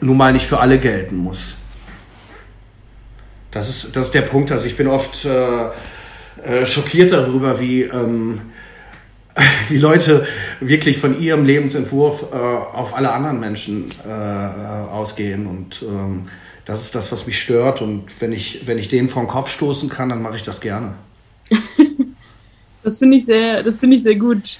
nun 0.00 0.16
mal 0.16 0.32
nicht 0.32 0.46
für 0.46 0.60
alle 0.60 0.78
gelten 0.78 1.16
muss. 1.16 1.56
Das 3.50 3.68
ist, 3.68 3.96
das 3.96 4.06
ist 4.06 4.14
der 4.14 4.22
Punkt. 4.22 4.50
Also 4.52 4.66
ich 4.66 4.76
bin 4.76 4.86
oft 4.86 5.24
äh, 5.24 5.68
äh, 6.42 6.66
schockiert 6.66 7.12
darüber, 7.12 7.60
wie 7.60 7.82
ähm, 7.82 8.40
wie 9.68 9.78
Leute 9.78 10.26
wirklich 10.60 10.98
von 10.98 11.18
ihrem 11.18 11.44
Lebensentwurf 11.44 12.26
äh, 12.32 12.36
auf 12.36 12.96
alle 12.96 13.12
anderen 13.12 13.40
Menschen 13.40 13.86
äh, 14.06 14.90
ausgehen. 14.90 15.46
Und 15.46 15.82
ähm, 15.82 16.28
das 16.66 16.82
ist 16.82 16.94
das, 16.94 17.10
was 17.12 17.26
mich 17.26 17.40
stört. 17.40 17.80
Und 17.80 18.20
wenn 18.20 18.32
ich, 18.32 18.66
wenn 18.66 18.76
ich 18.76 18.88
denen 18.88 19.08
vor 19.08 19.22
den 19.22 19.28
Kopf 19.28 19.48
stoßen 19.48 19.88
kann, 19.88 20.10
dann 20.10 20.20
mache 20.20 20.36
ich 20.36 20.42
das 20.42 20.60
gerne. 20.60 20.94
das 22.82 22.98
finde 22.98 23.16
ich 23.16 23.24
sehr, 23.24 23.62
das 23.62 23.78
finde 23.78 23.96
ich 23.96 24.02
sehr 24.02 24.16
gut. 24.16 24.58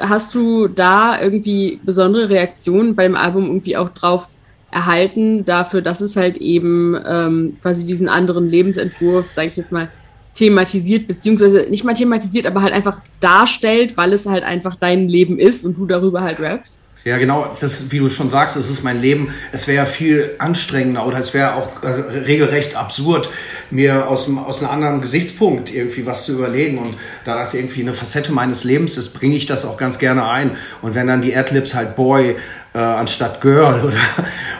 Hast 0.00 0.34
du 0.34 0.66
da 0.66 1.20
irgendwie 1.20 1.80
besondere 1.84 2.28
Reaktionen 2.28 2.96
beim 2.96 3.14
Album 3.14 3.46
irgendwie 3.46 3.76
auch 3.76 3.88
drauf 3.88 4.30
erhalten, 4.72 5.44
dafür, 5.44 5.80
dass 5.80 6.00
es 6.00 6.16
halt 6.16 6.36
eben 6.38 6.96
ähm, 7.06 7.54
quasi 7.62 7.86
diesen 7.86 8.08
anderen 8.08 8.50
Lebensentwurf, 8.50 9.30
sage 9.30 9.48
ich 9.48 9.56
jetzt 9.56 9.70
mal, 9.70 9.88
thematisiert, 10.34 11.06
beziehungsweise 11.06 11.66
nicht 11.70 11.84
mal 11.84 11.94
thematisiert, 11.94 12.46
aber 12.46 12.60
halt 12.60 12.74
einfach 12.74 13.00
darstellt, 13.20 13.96
weil 13.96 14.12
es 14.12 14.26
halt 14.26 14.42
einfach 14.42 14.74
dein 14.74 15.08
Leben 15.08 15.38
ist 15.38 15.64
und 15.64 15.78
du 15.78 15.86
darüber 15.86 16.20
halt 16.22 16.40
rappst. 16.40 16.85
Ja, 17.06 17.18
genau, 17.18 17.54
das, 17.60 17.92
wie 17.92 18.00
du 18.00 18.08
schon 18.08 18.28
sagst, 18.28 18.56
es 18.56 18.68
ist 18.68 18.82
mein 18.82 19.00
Leben. 19.00 19.28
Es 19.52 19.68
wäre 19.68 19.86
viel 19.86 20.34
anstrengender 20.38 21.06
oder 21.06 21.20
es 21.20 21.34
wäre 21.34 21.54
auch 21.54 21.80
äh, 21.84 21.86
regelrecht 21.86 22.74
absurd, 22.74 23.30
mir 23.70 24.08
aus, 24.08 24.28
aus 24.28 24.60
einem 24.60 24.72
anderen 24.72 25.00
Gesichtspunkt 25.02 25.72
irgendwie 25.72 26.04
was 26.04 26.24
zu 26.24 26.32
überlegen. 26.32 26.78
Und 26.78 26.96
da 27.22 27.36
das 27.36 27.54
irgendwie 27.54 27.82
eine 27.82 27.92
Facette 27.92 28.32
meines 28.32 28.64
Lebens 28.64 28.96
ist, 28.96 29.10
bringe 29.10 29.36
ich 29.36 29.46
das 29.46 29.64
auch 29.64 29.76
ganz 29.76 30.00
gerne 30.00 30.28
ein. 30.28 30.56
Und 30.82 30.96
wenn 30.96 31.06
dann 31.06 31.22
die 31.22 31.36
Adlibs 31.36 31.76
halt 31.76 31.94
Boy 31.94 32.38
äh, 32.74 32.78
anstatt 32.78 33.40
Girl 33.40 33.84
oder, 33.84 34.00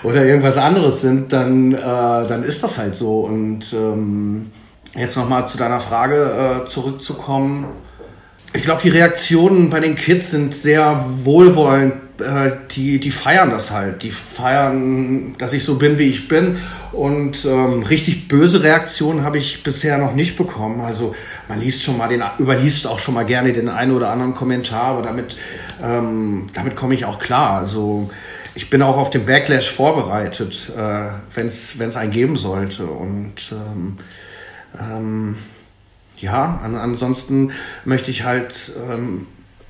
oder 0.05 0.25
irgendwas 0.25 0.57
anderes 0.57 1.00
sind, 1.00 1.33
dann, 1.33 1.75
äh, 1.75 1.81
dann 1.81 2.45
ist 2.45 2.62
das 2.62 2.79
halt 2.79 2.95
so. 2.95 3.23
Und 3.23 3.73
ähm, 3.73 4.53
jetzt 4.95 5.17
nochmal 5.17 5.49
zu 5.49 5.59
deiner 5.59 5.81
Frage 5.81 6.62
äh, 6.62 6.67
zurückzukommen. 6.69 7.67
Ich 8.53 8.62
glaube, 8.62 8.83
die 8.85 8.91
Reaktionen 8.91 9.69
bei 9.69 9.81
den 9.81 9.97
Kids 9.97 10.31
sind 10.31 10.55
sehr 10.55 11.05
wohlwollend. 11.25 12.05
Äh, 12.20 12.52
die, 12.70 12.99
die 12.99 13.11
feiern 13.11 13.50
das 13.50 13.70
halt. 13.70 14.02
Die 14.02 14.11
feiern, 14.11 15.35
dass 15.38 15.52
ich 15.52 15.64
so 15.64 15.76
bin, 15.76 15.99
wie 15.99 16.08
ich 16.08 16.28
bin. 16.28 16.58
Und 16.92 17.44
ähm, 17.44 17.82
richtig 17.82 18.28
böse 18.28 18.62
Reaktionen 18.62 19.23
habe 19.23 19.38
ich 19.38 19.62
bisher 19.62 19.99
noch 19.99 20.14
nicht 20.14 20.37
bekommen. 20.37 20.80
Also 20.80 21.14
man 21.49 21.61
liest 21.61 21.82
schon 21.82 21.99
mal 21.99 22.08
den, 22.08 22.23
überliest 22.38 22.87
auch 22.87 22.99
schon 22.99 23.14
mal 23.14 23.25
gerne 23.25 23.52
den 23.52 23.68
einen 23.68 23.92
oder 23.92 24.11
anderen 24.11 24.35
Kommentar, 24.35 24.85
aber 24.85 25.02
damit, 25.02 25.37
ähm, 25.82 26.46
damit 26.54 26.75
komme 26.75 26.94
ich 26.94 27.04
auch 27.04 27.18
klar. 27.18 27.58
Also 27.58 28.11
ich 28.54 28.70
bin 28.70 28.80
auch 28.80 28.96
auf 28.96 29.11
den 29.11 29.26
Backlash 29.26 29.70
vorbereitet, 29.70 30.73
äh, 30.75 31.08
wenn 31.35 31.46
es 31.46 31.96
einen 31.96 32.11
geben 32.11 32.37
sollte. 32.37 32.87
Und 32.87 33.52
ähm, 33.52 33.99
ähm, 34.80 35.37
ja, 36.16 36.61
an, 36.64 36.76
ansonsten 36.76 37.52
möchte 37.85 38.11
ich 38.11 38.25
halt 38.25 38.73
ähm, 38.90 39.26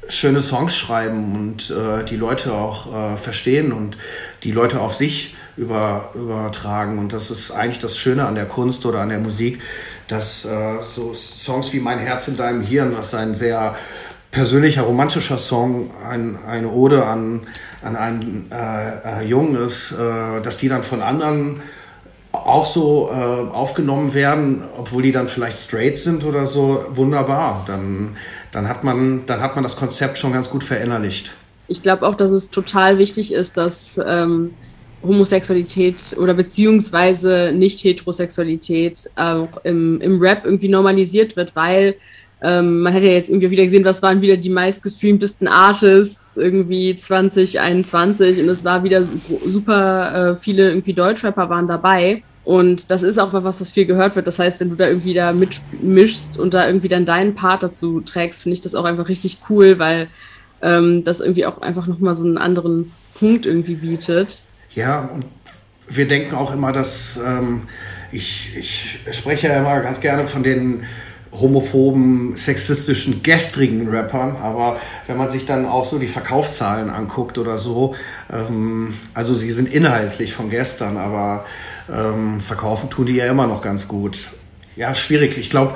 schöne 0.09 0.41
Songs 0.41 0.77
schreiben 0.77 1.35
und 1.35 1.71
äh, 1.71 2.05
die 2.05 2.17
Leute 2.17 2.53
auch 2.53 3.15
äh, 3.15 3.17
verstehen 3.17 3.73
und 3.73 3.97
die 4.43 4.53
Leute 4.53 4.81
auf 4.81 4.95
sich 4.95 5.35
über, 5.57 6.11
übertragen. 6.15 6.99
Und 6.99 7.13
das 7.13 7.31
ist 7.31 7.51
eigentlich 7.51 7.79
das 7.79 7.97
Schöne 7.97 8.27
an 8.27 8.35
der 8.35 8.47
Kunst 8.47 8.87
oder 8.87 9.01
an 9.01 9.09
der 9.09 9.19
Musik, 9.19 9.61
dass 10.09 10.45
äh, 10.45 10.83
so 10.83 11.15
Songs 11.15 11.73
wie 11.73 11.81
Mein 11.81 11.99
Herz 11.99 12.29
in 12.29 12.37
deinem 12.37 12.63
Hirn, 12.63 12.97
was 12.97 13.15
ein 13.15 13.35
sehr 13.35 13.75
persönlicher, 14.31 14.83
romantischer 14.83 15.39
Song, 15.39 15.91
ein, 16.09 16.39
eine 16.47 16.69
Ode 16.69 17.07
an, 17.07 17.47
an 17.83 17.97
einen 17.97 18.51
äh, 18.53 19.23
äh, 19.23 19.27
Jungen 19.27 19.57
ist, 19.57 19.93
äh, 19.93 20.43
dass 20.43 20.59
die 20.59 20.69
dann 20.69 20.83
von 20.83 21.03
anderen 21.03 21.63
auch 22.47 22.67
so 22.67 23.11
äh, 23.13 23.55
aufgenommen 23.55 24.15
werden, 24.15 24.63
obwohl 24.79 25.03
die 25.03 25.13
dann 25.13 25.29
vielleicht 25.29 25.59
straight 25.59 25.99
sind 25.99 26.25
oder 26.25 26.47
so, 26.47 26.85
wunderbar. 26.95 27.65
Dann, 27.67 28.17
dann, 28.53 28.69
hat 28.69 28.85
man, 28.85 29.27
dann 29.27 29.41
hat 29.41 29.55
man 29.57 29.63
das 29.63 29.77
Konzept 29.77 30.19
schon 30.19 30.33
ganz 30.33 30.49
gut 30.49 30.65
verinnerlicht. 30.65 31.33
Ich 31.69 31.83
glaube 31.83 32.07
auch, 32.07 32.15
dass 32.15 32.31
es 32.31 32.51
total 32.51 32.99
wichtig 32.99 33.33
ist, 33.33 33.57
dass 33.57 34.01
ähm, 34.07 34.55
Homosexualität 35.03 36.17
oder 36.19 36.35
beziehungsweise 36.35 37.53
Nicht-Heterosexualität 37.53 39.11
auch 39.17 39.65
im, 39.65 40.01
im 40.01 40.21
Rap 40.21 40.45
irgendwie 40.45 40.69
normalisiert 40.69 41.37
wird, 41.37 41.57
weil 41.57 41.97
ähm, 42.43 42.81
man 42.81 42.93
hat 42.93 43.03
ja 43.03 43.11
jetzt 43.11 43.31
irgendwie 43.31 43.51
wieder 43.51 43.65
gesehen, 43.65 43.85
was 43.85 44.03
waren 44.03 44.21
wieder 44.21 44.37
die 44.37 44.51
meistgestreamtesten 44.51 45.49
Artists 45.49 46.37
irgendwie 46.37 46.95
2021 46.95 48.41
und 48.41 48.49
es 48.49 48.65
war 48.65 48.85
wieder 48.85 49.07
super 49.47 50.33
äh, 50.33 50.37
viele 50.37 50.69
irgendwie 50.69 50.93
Deutschrapper 50.93 51.49
waren 51.49 51.67
dabei. 51.67 52.23
Und 52.47 52.93
das 52.93 53.03
ist 53.03 53.19
auch 53.19 53.33
was, 53.33 53.61
was 53.61 53.73
viel 53.73 53.87
gehört 53.87 54.15
wird. 54.15 54.29
Das 54.29 54.39
heißt, 54.39 54.61
wenn 54.61 54.71
du 54.71 54.77
da 54.77 54.87
irgendwie 54.87 55.15
da 55.15 55.33
mitmischst 55.33 56.39
und 56.39 56.55
da 56.55 56.65
irgendwie 56.65 56.89
dann 56.89 57.05
deinen 57.05 57.35
Part 57.35 57.65
dazu 57.65 58.01
trägst, 58.01 58.45
finde 58.45 58.55
ich 58.55 58.61
das 58.61 58.77
auch 58.77 58.85
einfach 58.85 59.09
richtig 59.09 59.39
cool, 59.51 59.81
weil 59.81 60.07
ähm, 60.63 61.03
das 61.03 61.21
irgendwie 61.21 61.45
auch 61.45 61.61
einfach 61.61 61.89
nochmal 61.89 62.15
so 62.15 62.23
einen 62.23 62.39
anderen 62.39 62.93
Punkt 63.15 63.47
irgendwie 63.47 63.75
bietet. 63.75 64.43
Ja, 64.77 65.07
und 65.07 65.25
wir 65.89 66.07
denken 66.07 66.37
auch 66.37 66.55
immer, 66.55 66.71
dass 66.71 67.19
ähm, 67.27 67.63
ich, 68.13 68.57
ich 68.57 69.01
spreche 69.11 69.49
ja 69.49 69.59
immer 69.59 69.81
ganz 69.81 70.01
gerne 70.01 70.29
von 70.29 70.45
den 70.45 70.85
homophoben, 71.41 72.37
sexistischen, 72.37 73.23
gestrigen 73.23 73.89
Rappern. 73.89 74.37
Aber 74.37 74.79
wenn 75.07 75.17
man 75.17 75.31
sich 75.31 75.45
dann 75.45 75.67
auch 75.67 75.85
so 75.85 75.99
die 75.99 76.09
Verkaufszahlen 76.09 76.91
anguckt 76.91 77.39
oder 77.39 77.59
so, 77.59 77.95
ähm, 78.33 78.95
also 79.15 79.35
sie 79.35 79.51
sind 79.53 79.73
inhaltlich 79.73 80.33
von 80.33 80.51
gestern, 80.51 80.97
aber 80.97 81.45
ähm, 81.93 82.41
verkaufen 82.41 82.91
tun 82.91 83.07
die 83.07 83.17
ja 83.17 83.27
immer 83.27 83.47
noch 83.47 83.63
ganz 83.63 83.89
gut. 83.89 84.31
Ja, 84.77 84.95
schwierig. 84.95 85.39
Ich 85.39 85.51
glaube, 85.51 85.75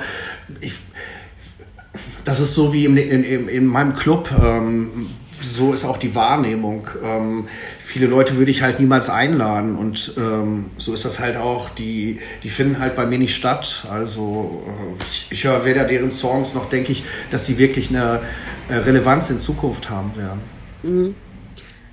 das 2.23 2.39
ist 2.39 2.53
so 2.53 2.73
wie 2.73 2.85
in, 2.85 2.97
in, 2.97 3.47
in 3.47 3.65
meinem 3.65 3.95
Club. 3.95 4.29
Ähm, 4.43 5.07
so 5.41 5.73
ist 5.73 5.85
auch 5.85 5.97
die 5.97 6.13
Wahrnehmung. 6.13 6.87
Ähm, 7.03 7.47
viele 7.91 8.07
Leute 8.07 8.37
würde 8.37 8.51
ich 8.51 8.61
halt 8.61 8.79
niemals 8.79 9.09
einladen 9.09 9.77
und 9.77 10.13
ähm, 10.17 10.71
so 10.77 10.93
ist 10.93 11.03
das 11.03 11.19
halt 11.19 11.35
auch. 11.35 11.69
Die, 11.69 12.19
die 12.41 12.49
finden 12.49 12.79
halt 12.79 12.95
bei 12.95 13.05
mir 13.05 13.17
nicht 13.17 13.35
statt. 13.35 13.85
Also 13.91 14.63
äh, 14.65 15.03
ich, 15.03 15.27
ich 15.29 15.43
höre 15.43 15.65
weder 15.65 15.83
deren 15.83 16.09
Songs 16.09 16.53
noch 16.53 16.69
denke 16.69 16.93
ich, 16.93 17.03
dass 17.31 17.43
die 17.43 17.57
wirklich 17.57 17.89
eine 17.89 18.21
äh, 18.69 18.75
Relevanz 18.75 19.29
in 19.29 19.39
Zukunft 19.39 19.89
haben 19.89 20.15
werden. 20.15 20.39
Mhm. 20.83 21.15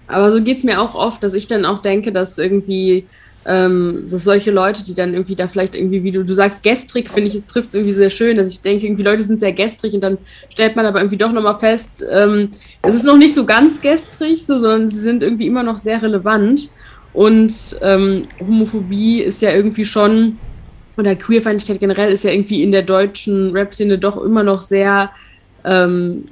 Aber 0.07 0.31
so 0.31 0.40
geht 0.40 0.59
es 0.59 0.62
mir 0.62 0.81
auch 0.81 0.95
oft, 0.95 1.23
dass 1.23 1.35
ich 1.35 1.49
dann 1.49 1.64
auch 1.64 1.83
denke, 1.83 2.12
dass 2.12 2.38
irgendwie 2.38 3.07
ähm, 3.49 4.05
so 4.05 4.19
solche 4.19 4.50
Leute, 4.50 4.85
die 4.85 4.93
dann 4.93 5.14
irgendwie 5.14 5.35
da 5.35 5.49
vielleicht 5.49 5.75
irgendwie, 5.75 6.05
wie 6.05 6.12
du, 6.12 6.23
du 6.23 6.35
sagst, 6.35 6.62
gestrig, 6.62 7.09
finde 7.09 7.28
ich, 7.28 7.35
es 7.35 7.47
trifft 7.47 7.71
es 7.71 7.76
irgendwie 7.76 7.95
sehr 7.95 8.11
schön, 8.11 8.37
dass 8.37 8.49
ich 8.49 8.61
denke, 8.61 8.87
irgendwie 8.87 9.02
Leute 9.02 9.23
sind 9.23 9.40
sehr 9.40 9.55
gestrig 9.55 9.95
und 9.95 10.02
dann 10.02 10.19
stellt 10.50 10.76
man 10.76 10.85
aber 10.85 11.00
irgendwie 11.00 11.17
doch 11.17 11.33
nochmal 11.33 11.59
fest, 11.59 12.05
ähm, 12.12 12.50
es 12.83 12.95
ist 12.95 13.05
noch 13.05 13.17
nicht 13.17 13.35
so 13.35 13.47
ganz 13.47 13.81
gestrig, 13.81 14.45
so, 14.45 14.59
sondern 14.59 14.90
sie 14.90 14.99
sind 14.99 15.23
irgendwie 15.23 15.47
immer 15.47 15.62
noch 15.62 15.78
sehr 15.78 16.02
relevant. 16.02 16.69
Und 17.14 17.75
ähm, 17.81 18.23
Homophobie 18.38 19.23
ist 19.23 19.40
ja 19.40 19.50
irgendwie 19.52 19.87
schon, 19.87 20.37
oder 20.99 21.17
Queerfeindlichkeit 21.17 21.81
generell 21.81 22.12
ist 22.12 22.25
ja 22.25 22.31
irgendwie 22.31 22.62
in 22.62 22.71
der 22.71 22.83
deutschen 22.83 23.52
Rap-Szene 23.52 23.99
doch 23.99 24.23
immer 24.23 24.43
noch 24.43 24.61
sehr 24.61 25.11
ähm, 25.64 26.25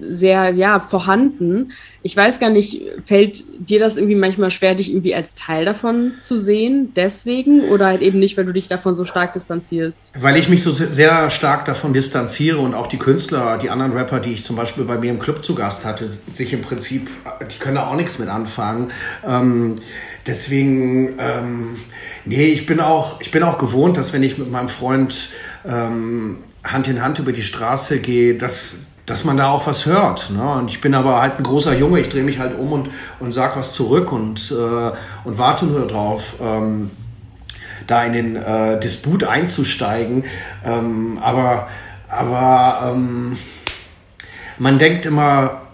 sehr 0.00 0.50
ja 0.50 0.80
vorhanden. 0.80 1.72
Ich 2.02 2.16
weiß 2.16 2.38
gar 2.38 2.50
nicht, 2.50 2.82
fällt 3.04 3.44
dir 3.58 3.78
das 3.78 3.96
irgendwie 3.96 4.14
manchmal 4.14 4.50
schwer, 4.50 4.74
dich 4.74 4.90
irgendwie 4.90 5.14
als 5.14 5.34
Teil 5.34 5.64
davon 5.64 6.12
zu 6.20 6.38
sehen, 6.38 6.92
deswegen 6.94 7.62
oder 7.62 7.86
halt 7.86 8.02
eben 8.02 8.18
nicht, 8.18 8.36
weil 8.36 8.44
du 8.44 8.52
dich 8.52 8.68
davon 8.68 8.94
so 8.94 9.04
stark 9.04 9.32
distanzierst? 9.32 10.04
Weil 10.18 10.36
ich 10.36 10.48
mich 10.48 10.62
so 10.62 10.70
sehr 10.70 11.28
stark 11.30 11.64
davon 11.64 11.92
distanziere 11.92 12.58
und 12.58 12.74
auch 12.74 12.86
die 12.86 12.98
Künstler, 12.98 13.58
die 13.58 13.70
anderen 13.70 13.92
Rapper, 13.92 14.20
die 14.20 14.32
ich 14.32 14.44
zum 14.44 14.56
Beispiel 14.56 14.84
bei 14.84 14.96
mir 14.96 15.10
im 15.10 15.18
Club 15.18 15.44
zu 15.44 15.54
Gast 15.54 15.84
hatte, 15.84 16.08
sich 16.32 16.52
im 16.52 16.62
Prinzip, 16.62 17.08
die 17.52 17.58
können 17.58 17.76
da 17.76 17.88
auch 17.88 17.96
nichts 17.96 18.18
mit 18.18 18.28
anfangen. 18.28 18.90
Ähm, 19.26 19.76
deswegen, 20.26 21.18
ähm, 21.18 21.76
nee, 22.24 22.46
ich 22.46 22.66
bin 22.66 22.80
auch, 22.80 23.20
ich 23.20 23.30
bin 23.30 23.42
auch 23.42 23.58
gewohnt, 23.58 23.96
dass 23.96 24.12
wenn 24.12 24.22
ich 24.22 24.38
mit 24.38 24.50
meinem 24.50 24.68
Freund 24.68 25.30
ähm, 25.64 26.38
Hand 26.64 26.88
in 26.88 27.02
Hand 27.02 27.18
über 27.18 27.32
die 27.32 27.42
Straße 27.42 27.98
gehe, 27.98 28.34
dass 28.34 28.80
dass 29.08 29.24
man 29.24 29.36
da 29.36 29.50
auch 29.50 29.66
was 29.66 29.86
hört. 29.86 30.30
Ne? 30.30 30.42
Und 30.42 30.70
ich 30.70 30.80
bin 30.80 30.94
aber 30.94 31.20
halt 31.20 31.38
ein 31.38 31.42
großer 31.42 31.76
Junge, 31.76 32.00
ich 32.00 32.08
drehe 32.08 32.22
mich 32.22 32.38
halt 32.38 32.58
um 32.58 32.72
und, 32.72 32.90
und 33.20 33.32
sag 33.32 33.56
was 33.56 33.72
zurück 33.72 34.12
und, 34.12 34.52
äh, 34.52 34.92
und 35.24 35.38
warte 35.38 35.66
nur 35.66 35.86
darauf, 35.86 36.34
ähm, 36.40 36.90
da 37.86 38.04
in 38.04 38.12
den 38.12 38.36
äh, 38.36 38.78
Disput 38.78 39.24
einzusteigen. 39.24 40.24
Ähm, 40.64 41.18
aber 41.22 41.68
aber 42.08 42.90
ähm, 42.90 43.36
man 44.56 44.78
denkt 44.78 45.06
immer, 45.06 45.67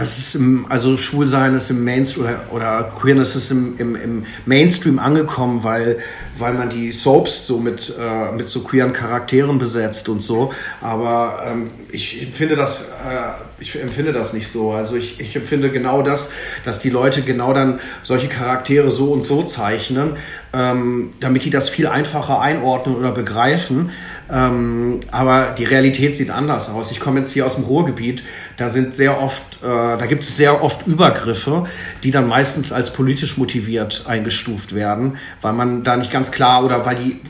das 0.00 0.16
ist 0.16 0.34
im, 0.34 0.64
also 0.70 0.96
Schwulsein 0.96 1.54
ist 1.54 1.68
im 1.68 1.84
Mainstream 1.84 2.24
oder, 2.24 2.40
oder 2.52 2.90
Queerness 2.98 3.36
ist 3.36 3.50
im, 3.50 3.76
im, 3.76 3.96
im 3.96 4.24
Mainstream 4.46 4.98
angekommen, 4.98 5.62
weil, 5.62 5.98
weil 6.38 6.54
man 6.54 6.70
die 6.70 6.90
Soaps 6.90 7.46
so 7.46 7.58
mit, 7.58 7.94
äh, 8.00 8.32
mit 8.34 8.48
so 8.48 8.62
queeren 8.62 8.94
Charakteren 8.94 9.58
besetzt 9.58 10.08
und 10.08 10.22
so. 10.22 10.54
Aber 10.80 11.42
ähm, 11.46 11.70
ich 11.92 12.22
empfinde 12.22 12.56
das, 12.56 12.80
äh, 12.80 13.42
ich 13.58 13.78
empfinde 13.78 14.14
das 14.14 14.32
nicht 14.32 14.48
so. 14.48 14.72
Also 14.72 14.96
ich, 14.96 15.20
ich 15.20 15.36
empfinde 15.36 15.70
genau 15.70 16.00
das, 16.00 16.30
dass 16.64 16.80
die 16.80 16.90
Leute 16.90 17.20
genau 17.20 17.52
dann 17.52 17.78
solche 18.02 18.28
Charaktere 18.28 18.90
so 18.90 19.12
und 19.12 19.22
so 19.22 19.42
zeichnen, 19.42 20.16
ähm, 20.54 21.12
damit 21.20 21.44
die 21.44 21.50
das 21.50 21.68
viel 21.68 21.86
einfacher 21.86 22.40
einordnen 22.40 22.96
oder 22.96 23.12
begreifen. 23.12 23.90
Ähm, 24.32 25.00
aber 25.10 25.54
die 25.58 25.64
Realität 25.64 26.16
sieht 26.16 26.30
anders 26.30 26.70
aus. 26.70 26.90
Ich 26.90 27.00
komme 27.00 27.20
jetzt 27.20 27.32
hier 27.32 27.46
aus 27.46 27.56
dem 27.56 27.64
Ruhrgebiet, 27.64 28.22
da 28.56 28.70
sind 28.70 28.94
sehr 28.94 29.20
oft, 29.20 29.49
äh, 29.62 29.66
da 29.66 30.06
gibt 30.06 30.22
es 30.22 30.36
sehr 30.36 30.62
oft 30.62 30.86
Übergriffe, 30.86 31.64
die 32.02 32.10
dann 32.10 32.26
meistens 32.26 32.72
als 32.72 32.92
politisch 32.92 33.36
motiviert 33.36 34.04
eingestuft 34.06 34.74
werden, 34.74 35.18
weil 35.42 35.52
man 35.52 35.82
da 35.82 35.96
nicht 35.96 36.10
ganz 36.10 36.30
klar 36.30 36.64
oder 36.64 36.86
weil 36.86 36.96
die, 36.96 37.20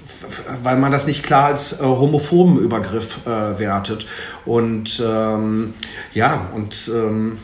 weil 0.63 0.77
man 0.77 0.93
das 0.93 1.07
nicht 1.07 1.23
klar 1.23 1.47
als 1.47 1.81
äh, 1.81 1.85
homophoben 1.85 2.59
Übergriff 2.59 3.19
äh, 3.27 3.59
wertet. 3.59 4.07
Und 4.45 5.03
ähm, 5.05 5.75
ja, 6.15 6.47
und 6.55 6.91
ähm, 6.95 7.39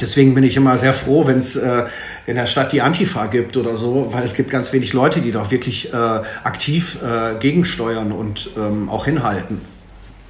Deswegen 0.00 0.34
bin 0.34 0.42
ich 0.42 0.56
immer 0.56 0.76
sehr 0.76 0.92
froh, 0.92 1.26
wenn 1.28 1.38
es 1.38 1.54
äh, 1.54 1.84
in 2.26 2.34
der 2.34 2.46
Stadt 2.46 2.72
die 2.72 2.82
Antifa 2.82 3.26
gibt 3.26 3.56
oder 3.56 3.76
so, 3.76 4.08
weil 4.12 4.24
es 4.24 4.34
gibt 4.34 4.50
ganz 4.50 4.72
wenig 4.72 4.92
Leute, 4.92 5.20
die 5.20 5.30
doch 5.30 5.52
wirklich 5.52 5.92
äh, 5.92 5.96
aktiv 5.96 6.98
äh, 7.00 7.38
gegensteuern 7.38 8.10
und 8.10 8.50
ähm, 8.56 8.88
auch 8.88 9.04
hinhalten. 9.04 9.60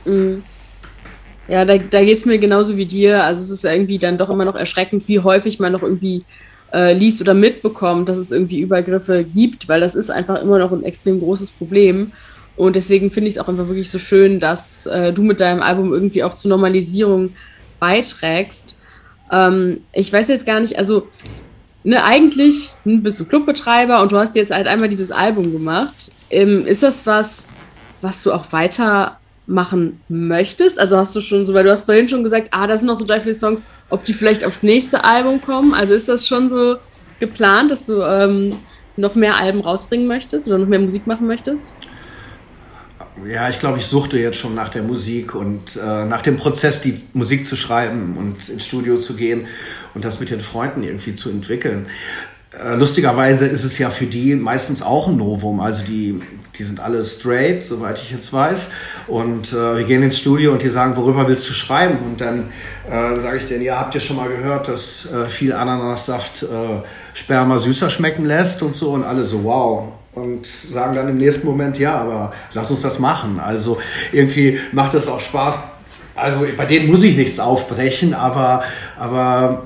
Mhm. 0.05 0.43
Ja, 1.49 1.65
da, 1.65 1.77
da 1.77 2.05
geht 2.05 2.19
es 2.19 2.25
mir 2.25 2.39
genauso 2.39 2.77
wie 2.77 2.87
dir. 2.87 3.23
Also 3.25 3.43
es 3.43 3.51
ist 3.51 3.65
irgendwie 3.65 3.99
dann 3.99 4.19
doch 4.19 4.31
immer 4.31 4.45
noch 4.45 4.55
erschreckend, 4.55 5.09
wie 5.09 5.21
häufig 5.21 5.61
man 5.61 5.73
noch 5.73 5.83
irgendwie 5.83 6.25
äh, 6.73 6.93
liest 6.93 7.21
oder 7.21 7.35
mitbekommt, 7.35 8.09
dass 8.09 8.17
es 8.17 8.31
irgendwie 8.31 8.61
Übergriffe 8.61 9.25
gibt, 9.25 9.69
weil 9.69 9.81
das 9.81 9.95
ist 9.95 10.11
einfach 10.11 10.41
immer 10.41 10.59
noch 10.59 10.73
ein 10.73 10.85
extrem 10.85 11.21
großes 11.21 11.51
Problem. 11.51 12.13
Und 12.57 12.77
deswegen 12.77 13.11
finde 13.11 13.29
ich 13.29 13.35
es 13.35 13.41
auch 13.41 13.49
einfach 13.49 13.69
wirklich 13.69 13.91
so 13.91 13.99
schön, 13.99 14.41
dass 14.41 14.87
äh, 14.87 15.13
du 15.13 15.23
mit 15.23 15.41
deinem 15.41 15.63
Album 15.63 15.93
irgendwie 15.93 16.23
auch 16.23 16.35
zur 16.35 16.51
Normalisierung 16.51 17.35
beiträgst. 17.81 18.77
Ähm, 19.31 19.81
ich 19.93 20.13
weiß 20.13 20.29
jetzt 20.29 20.47
gar 20.47 20.61
nicht, 20.61 20.79
also 20.79 21.09
ne, 21.83 22.05
eigentlich 22.05 22.73
bist 22.85 23.21
du 23.21 23.25
Clubbetreiber 23.25 24.01
und 24.03 24.13
du 24.13 24.19
hast 24.19 24.37
jetzt 24.37 24.53
halt 24.55 24.67
einmal 24.67 24.89
dieses 24.89 25.11
Album 25.11 25.53
gemacht. 25.53 26.13
Ähm, 26.31 26.67
ist 26.67 26.83
das 26.83 27.07
was, 27.07 27.49
was 28.01 28.23
du 28.23 28.33
auch 28.33 28.47
weitermachen 29.47 30.01
möchtest? 30.09 30.79
Also 30.79 30.97
hast 30.97 31.15
du 31.15 31.21
schon 31.21 31.45
so, 31.45 31.55
weil 31.55 31.65
du 31.65 31.71
hast 31.71 31.85
vorhin 31.85 32.09
schon 32.09 32.25
gesagt, 32.25 32.49
ah, 32.51 32.67
da 32.67 32.77
sind 32.77 32.87
noch 32.87 32.97
so 32.97 33.05
drei, 33.05 33.21
vier 33.21 33.35
Songs, 33.35 33.63
ob 33.91 34.05
die 34.05 34.15
vielleicht 34.15 34.45
aufs 34.45 34.63
nächste 34.63 35.05
Album 35.05 35.41
kommen. 35.41 35.75
Also 35.75 35.95
ist 35.95 36.09
das 36.09 36.27
schon 36.27 36.49
so 36.49 36.77
geplant, 37.21 37.71
dass 37.71 37.87
du 37.87 38.03
ähm, 38.03 38.57
noch 38.97 39.15
mehr 39.15 39.37
Alben 39.37 39.61
rausbringen 39.61 40.07
möchtest 40.07 40.49
oder 40.49 40.59
noch 40.59 40.69
mehr 40.69 40.81
Musik 40.81 41.07
machen 41.07 41.27
möchtest? 41.27 41.65
ja, 43.27 43.49
ich 43.49 43.61
glaube, 43.61 43.79
ich 43.79 43.87
suchte 43.87 44.19
jetzt 44.19 44.39
schon 44.39 44.55
nach 44.55 44.71
der 44.71 44.83
Musik 44.83 45.35
und 45.35 45.77
äh, 45.77 46.05
nach 46.05 46.23
dem 46.23 46.37
Prozess, 46.37 46.81
die 46.81 47.01
Musik 47.13 47.47
zu 47.47 47.55
schreiben 47.55 48.17
und 48.17 48.49
ins 48.49 48.67
Studio 48.67 48.97
zu 48.97 49.15
gehen 49.15 49.47
und 49.95 50.05
das 50.05 50.19
mit 50.19 50.31
den 50.31 50.41
Freunden 50.41 50.83
irgendwie 50.83 51.15
zu 51.15 51.31
entwickeln. 51.31 51.87
Äh, 52.63 52.75
lustigerweise 52.77 53.47
ist 53.47 53.65
es 53.65 53.79
ja 53.79 53.91
für 53.91 54.07
die 54.07 54.35
meistens 54.35 54.83
auch 54.83 55.09
ein 55.09 55.17
Novum. 55.17 55.61
Also 55.61 55.85
die, 55.85 56.21
die 56.59 56.63
sind 56.63 56.81
alle 56.81 57.05
straight, 57.05 57.65
soweit 57.65 57.99
ich 57.99 58.11
jetzt 58.11 58.33
weiß. 58.33 58.71
Und 59.07 59.53
äh, 59.53 59.79
wir 59.79 59.85
gehen 59.85 60.03
ins 60.03 60.19
Studio 60.19 60.53
und 60.53 60.63
die 60.63 60.69
sagen, 60.69 60.97
worüber 60.97 61.27
willst 61.29 61.49
du 61.49 61.53
schreiben? 61.53 61.99
Und 62.05 62.21
dann 62.21 62.51
äh, 62.89 63.17
sage 63.17 63.39
ich 63.39 63.49
denen, 63.49 63.63
ja, 63.63 63.79
habt 63.79 63.95
ihr 63.95 64.01
schon 64.01 64.17
mal 64.17 64.29
gehört, 64.29 64.69
dass 64.69 65.11
äh, 65.13 65.27
viel 65.27 65.53
Ananassaft 65.53 66.43
äh, 66.43 66.83
Sperma 67.15 67.59
süßer 67.59 67.91
schmecken 67.91 68.25
lässt 68.25 68.63
und 68.63 68.77
so. 68.77 68.91
Und 68.91 69.05
alle 69.05 69.25
so, 69.25 69.45
wow 69.45 69.93
und 70.15 70.47
sagen 70.47 70.95
dann 70.95 71.09
im 71.09 71.19
nächsten 71.19 71.47
Moment, 71.47 71.79
ja, 71.79 71.97
aber 71.97 72.33
lass 72.53 72.71
uns 72.71 72.83
das 72.83 72.99
machen. 72.99 73.41
Also 73.41 73.79
irgendwie 74.13 74.59
macht 74.73 74.95
das 74.95 75.09
auch 75.09 75.21
Spaß. 75.21 75.59
Also 76.15 76.47
bei 76.57 76.65
denen 76.65 76.87
muss 76.87 77.03
ich 77.03 77.17
nichts 77.17 77.41
aufbrechen, 77.41 78.15
aber, 78.15 78.63
aber 78.97 79.65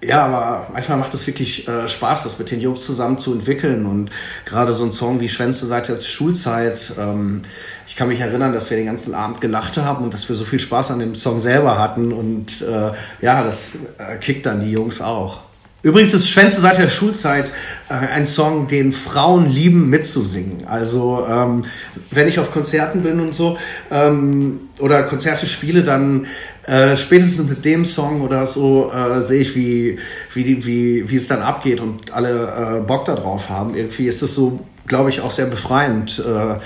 ja, 0.00 0.24
aber 0.26 0.68
manchmal 0.72 0.98
macht 0.98 1.12
es 1.14 1.26
wirklich 1.26 1.66
äh, 1.66 1.88
Spaß, 1.88 2.22
das 2.22 2.38
mit 2.38 2.52
den 2.52 2.60
Jungs 2.60 2.84
zusammen 2.84 3.18
zu 3.18 3.32
entwickeln. 3.32 3.84
Und 3.84 4.10
gerade 4.44 4.72
so 4.74 4.84
ein 4.84 4.92
Song 4.92 5.20
wie 5.20 5.28
Schwänze 5.28 5.66
seit 5.66 5.88
der 5.88 5.98
Schulzeit, 6.00 6.92
ähm, 6.98 7.42
ich 7.86 7.96
kann 7.96 8.08
mich 8.08 8.20
erinnern, 8.20 8.52
dass 8.52 8.70
wir 8.70 8.76
den 8.76 8.86
ganzen 8.86 9.14
Abend 9.14 9.40
gelacht 9.40 9.76
haben 9.76 10.04
und 10.04 10.14
dass 10.14 10.28
wir 10.28 10.36
so 10.36 10.44
viel 10.44 10.60
Spaß 10.60 10.92
an 10.92 11.00
dem 11.00 11.16
Song 11.16 11.40
selber 11.40 11.78
hatten. 11.78 12.12
Und 12.12 12.62
äh, 12.62 12.92
ja, 13.20 13.42
das 13.42 13.78
äh, 13.98 14.16
kickt 14.18 14.46
dann 14.46 14.60
die 14.60 14.70
Jungs 14.70 15.00
auch. 15.00 15.40
Übrigens 15.82 16.12
ist 16.12 16.28
Schwänze 16.28 16.60
seit 16.60 16.78
der 16.78 16.88
Schulzeit 16.88 17.52
äh, 17.88 17.94
ein 17.94 18.26
Song, 18.26 18.66
den 18.66 18.90
Frauen 18.90 19.48
lieben 19.48 19.88
mitzusingen. 19.88 20.66
Also 20.66 21.24
ähm, 21.28 21.64
wenn 22.10 22.26
ich 22.26 22.40
auf 22.40 22.50
Konzerten 22.50 23.02
bin 23.02 23.20
und 23.20 23.34
so 23.34 23.58
ähm, 23.90 24.68
oder 24.80 25.04
Konzerte 25.04 25.46
spiele, 25.46 25.84
dann 25.84 26.26
äh, 26.68 26.96
spätestens 26.96 27.48
mit 27.48 27.64
dem 27.64 27.84
Song 27.84 28.20
oder 28.20 28.46
so 28.46 28.92
äh, 28.92 29.22
sehe 29.22 29.40
ich, 29.40 29.56
wie, 29.56 29.98
wie, 30.34 30.66
wie, 30.66 31.10
wie 31.10 31.16
es 31.16 31.26
dann 31.26 31.40
abgeht 31.40 31.80
und 31.80 32.12
alle 32.12 32.78
äh, 32.78 32.80
Bock 32.80 33.06
darauf 33.06 33.48
haben. 33.48 33.74
Irgendwie 33.74 34.06
ist 34.06 34.22
es 34.22 34.34
so, 34.34 34.60
glaube 34.86 35.08
ich, 35.08 35.22
auch 35.22 35.30
sehr 35.30 35.46
befreiend, 35.46 36.22
äh, 36.26 36.58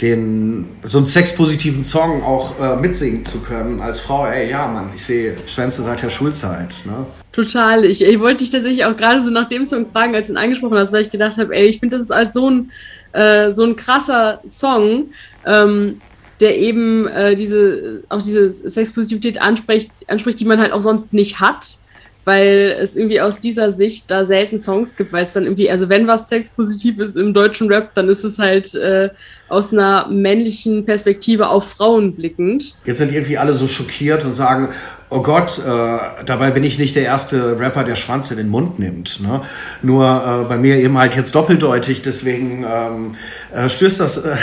den, 0.00 0.70
so 0.82 0.96
einen 0.96 1.06
sexpositiven 1.06 1.84
Song 1.84 2.22
auch 2.22 2.58
äh, 2.58 2.76
mitsingen 2.76 3.26
zu 3.26 3.40
können 3.40 3.80
als 3.80 4.00
Frau. 4.00 4.26
Ey, 4.26 4.50
ja, 4.50 4.66
Mann, 4.66 4.90
ich 4.94 5.04
sehe 5.04 5.36
Schwänze 5.44 5.82
seit 5.82 6.02
der 6.02 6.08
Schulzeit. 6.08 6.74
Ne? 6.86 7.04
Total. 7.32 7.84
Ich, 7.84 8.02
ich 8.02 8.18
wollte 8.18 8.38
dich 8.38 8.50
tatsächlich 8.50 8.86
auch 8.86 8.96
gerade 8.96 9.20
so 9.20 9.30
nach 9.30 9.50
dem 9.50 9.66
Song 9.66 9.86
fragen, 9.86 10.14
als 10.14 10.28
du 10.28 10.32
ihn 10.32 10.38
angesprochen 10.38 10.78
hast, 10.78 10.90
weil 10.92 11.02
ich 11.02 11.10
gedacht 11.10 11.36
habe, 11.36 11.54
ey, 11.54 11.66
ich 11.66 11.80
finde, 11.80 11.96
das 11.96 12.04
ist 12.04 12.12
als 12.12 12.32
so 12.32 12.48
ein, 12.48 12.70
äh, 13.12 13.52
so 13.52 13.64
ein 13.64 13.76
krasser 13.76 14.40
Song, 14.46 15.10
ähm, 15.44 16.00
der 16.40 16.58
eben 16.58 17.06
äh, 17.06 17.36
diese, 17.36 18.02
auch 18.08 18.22
diese 18.22 18.52
Sexpositivität 18.52 19.40
anspricht, 19.40 19.90
anspricht, 20.08 20.40
die 20.40 20.44
man 20.44 20.58
halt 20.58 20.72
auch 20.72 20.80
sonst 20.80 21.12
nicht 21.12 21.40
hat 21.40 21.76
weil 22.24 22.76
es 22.80 22.96
irgendwie 22.96 23.20
aus 23.20 23.38
dieser 23.38 23.72
Sicht 23.72 24.10
da 24.10 24.24
selten 24.24 24.58
Songs 24.58 24.96
gibt, 24.96 25.12
weil 25.12 25.22
es 25.22 25.32
dann 25.32 25.44
irgendwie, 25.44 25.70
also 25.70 25.88
wenn 25.88 26.06
was 26.06 26.28
sexpositiv 26.28 26.98
ist 26.98 27.16
im 27.16 27.32
deutschen 27.32 27.68
Rap, 27.72 27.94
dann 27.94 28.08
ist 28.08 28.24
es 28.24 28.38
halt 28.38 28.74
äh, 28.74 29.08
aus 29.48 29.72
einer 29.72 30.06
männlichen 30.08 30.84
Perspektive 30.84 31.48
auf 31.48 31.70
Frauen 31.70 32.14
blickend. 32.14 32.74
Jetzt 32.84 32.98
sind 32.98 33.12
irgendwie 33.12 33.38
alle 33.38 33.54
so 33.54 33.66
schockiert 33.66 34.24
und 34.24 34.34
sagen, 34.34 34.68
oh 35.08 35.22
Gott, 35.22 35.58
äh, 35.58 35.98
dabei 36.24 36.50
bin 36.50 36.62
ich 36.62 36.78
nicht 36.78 36.94
der 36.94 37.04
erste 37.04 37.58
Rapper, 37.58 37.84
der 37.84 37.96
Schwanz 37.96 38.30
in 38.30 38.36
den 38.36 38.48
Mund 38.48 38.78
nimmt. 38.78 39.20
Ne? 39.20 39.40
Nur 39.82 40.04
äh, 40.04 40.48
bei 40.48 40.58
mir 40.58 40.76
eben 40.76 40.96
halt 40.98 41.16
jetzt 41.16 41.34
doppeldeutig, 41.34 42.02
deswegen 42.02 42.64
ähm, 42.68 43.16
äh, 43.52 43.68
stößt 43.68 43.98
das, 43.98 44.18
äh, 44.18 44.36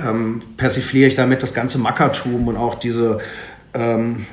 ähm, 0.06 0.40
persifliere 0.56 1.08
ich 1.08 1.14
damit 1.14 1.42
das 1.42 1.54
ganze 1.54 1.78
Mackertum 1.78 2.48
und 2.48 2.56
auch 2.56 2.74
diese 2.74 3.20
ähm, 3.72 4.26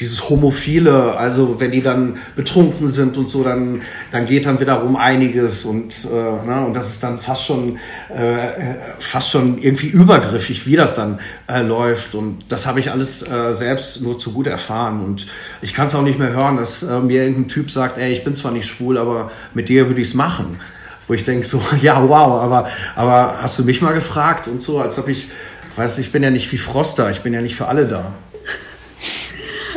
dieses 0.00 0.28
Homophile, 0.28 1.16
also 1.16 1.60
wenn 1.60 1.72
die 1.72 1.82
dann 1.82 2.18
betrunken 2.36 2.88
sind 2.88 3.16
und 3.16 3.28
so, 3.28 3.42
dann, 3.42 3.82
dann 4.10 4.26
geht 4.26 4.46
dann 4.46 4.60
wiederum 4.60 4.96
einiges 4.96 5.64
und, 5.64 6.06
äh, 6.10 6.46
ne, 6.46 6.64
und 6.66 6.74
das 6.74 6.88
ist 6.88 7.02
dann 7.02 7.18
fast 7.18 7.44
schon, 7.44 7.78
äh, 8.08 8.74
fast 8.98 9.30
schon 9.30 9.58
irgendwie 9.58 9.88
übergriffig, 9.88 10.66
wie 10.66 10.76
das 10.76 10.94
dann 10.94 11.18
äh, 11.48 11.62
läuft 11.62 12.14
und 12.14 12.38
das 12.48 12.66
habe 12.66 12.80
ich 12.80 12.90
alles 12.90 13.22
äh, 13.22 13.52
selbst 13.52 14.02
nur 14.02 14.18
zu 14.18 14.32
gut 14.32 14.46
erfahren 14.46 15.00
und 15.04 15.26
ich 15.62 15.74
kann 15.74 15.88
es 15.88 15.94
auch 15.94 16.02
nicht 16.02 16.18
mehr 16.18 16.32
hören, 16.32 16.56
dass 16.56 16.82
äh, 16.82 17.00
mir 17.00 17.22
irgendein 17.22 17.48
Typ 17.48 17.70
sagt, 17.70 17.98
ey, 17.98 18.12
ich 18.12 18.22
bin 18.22 18.34
zwar 18.34 18.52
nicht 18.52 18.66
schwul, 18.66 18.98
aber 18.98 19.30
mit 19.54 19.68
dir 19.68 19.88
würde 19.88 20.00
ich 20.00 20.08
es 20.08 20.14
machen. 20.14 20.58
Wo 21.06 21.14
ich 21.14 21.24
denke 21.24 21.46
so, 21.46 21.60
ja, 21.82 22.06
wow, 22.08 22.40
aber, 22.42 22.68
aber 22.94 23.38
hast 23.40 23.58
du 23.58 23.64
mich 23.64 23.82
mal 23.82 23.94
gefragt 23.94 24.46
und 24.46 24.62
so, 24.62 24.78
als 24.78 24.98
ob 24.98 25.08
ich, 25.08 25.28
weiß 25.76 25.98
ich 25.98 26.12
bin 26.12 26.22
ja 26.22 26.30
nicht 26.30 26.52
wie 26.52 26.58
Froster, 26.58 27.10
ich 27.10 27.22
bin 27.22 27.32
ja 27.32 27.40
nicht 27.40 27.56
für 27.56 27.66
alle 27.66 27.86
da. 27.86 28.14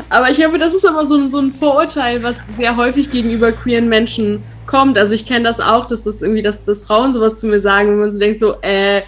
Aber 0.10 0.30
ich 0.30 0.38
glaube, 0.38 0.58
das 0.58 0.74
ist 0.74 0.86
aber 0.86 1.06
so, 1.06 1.28
so 1.28 1.40
ein 1.40 1.52
Vorurteil, 1.52 2.24
was 2.24 2.58
sehr 2.58 2.76
häufig 2.78 3.12
gegenüber 3.12 3.52
queeren 3.52 3.90
Menschen 3.90 4.44
kommt. 4.66 4.98
Also 4.98 5.14
ich 5.14 5.26
kenne 5.26 5.44
das 5.44 5.60
auch, 5.60 5.86
dass 5.86 6.04
das 6.04 6.22
irgendwie, 6.22 6.42
dass, 6.42 6.66
dass 6.66 6.84
Frauen 6.84 7.14
sowas 7.14 7.40
zu 7.40 7.48
mir 7.48 7.60
sagen, 7.60 7.90
wenn 7.90 8.00
man 8.00 8.10
so 8.10 8.20
denkt, 8.20 8.38
so, 8.40 8.56
äh, 8.62 9.02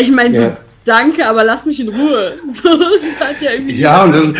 ich 0.00 0.10
meine 0.10 0.34
so, 0.34 0.42
ja. 0.42 0.56
danke, 0.84 1.26
aber 1.28 1.44
lass 1.44 1.66
mich 1.66 1.80
in 1.80 1.88
Ruhe. 1.88 2.34
So, 2.52 2.68
das 2.68 3.28
hat 3.28 3.40
ja 3.40 3.52
irgendwie 3.52 3.76
ja, 3.76 4.04
und 4.04 4.14
das, 4.14 4.34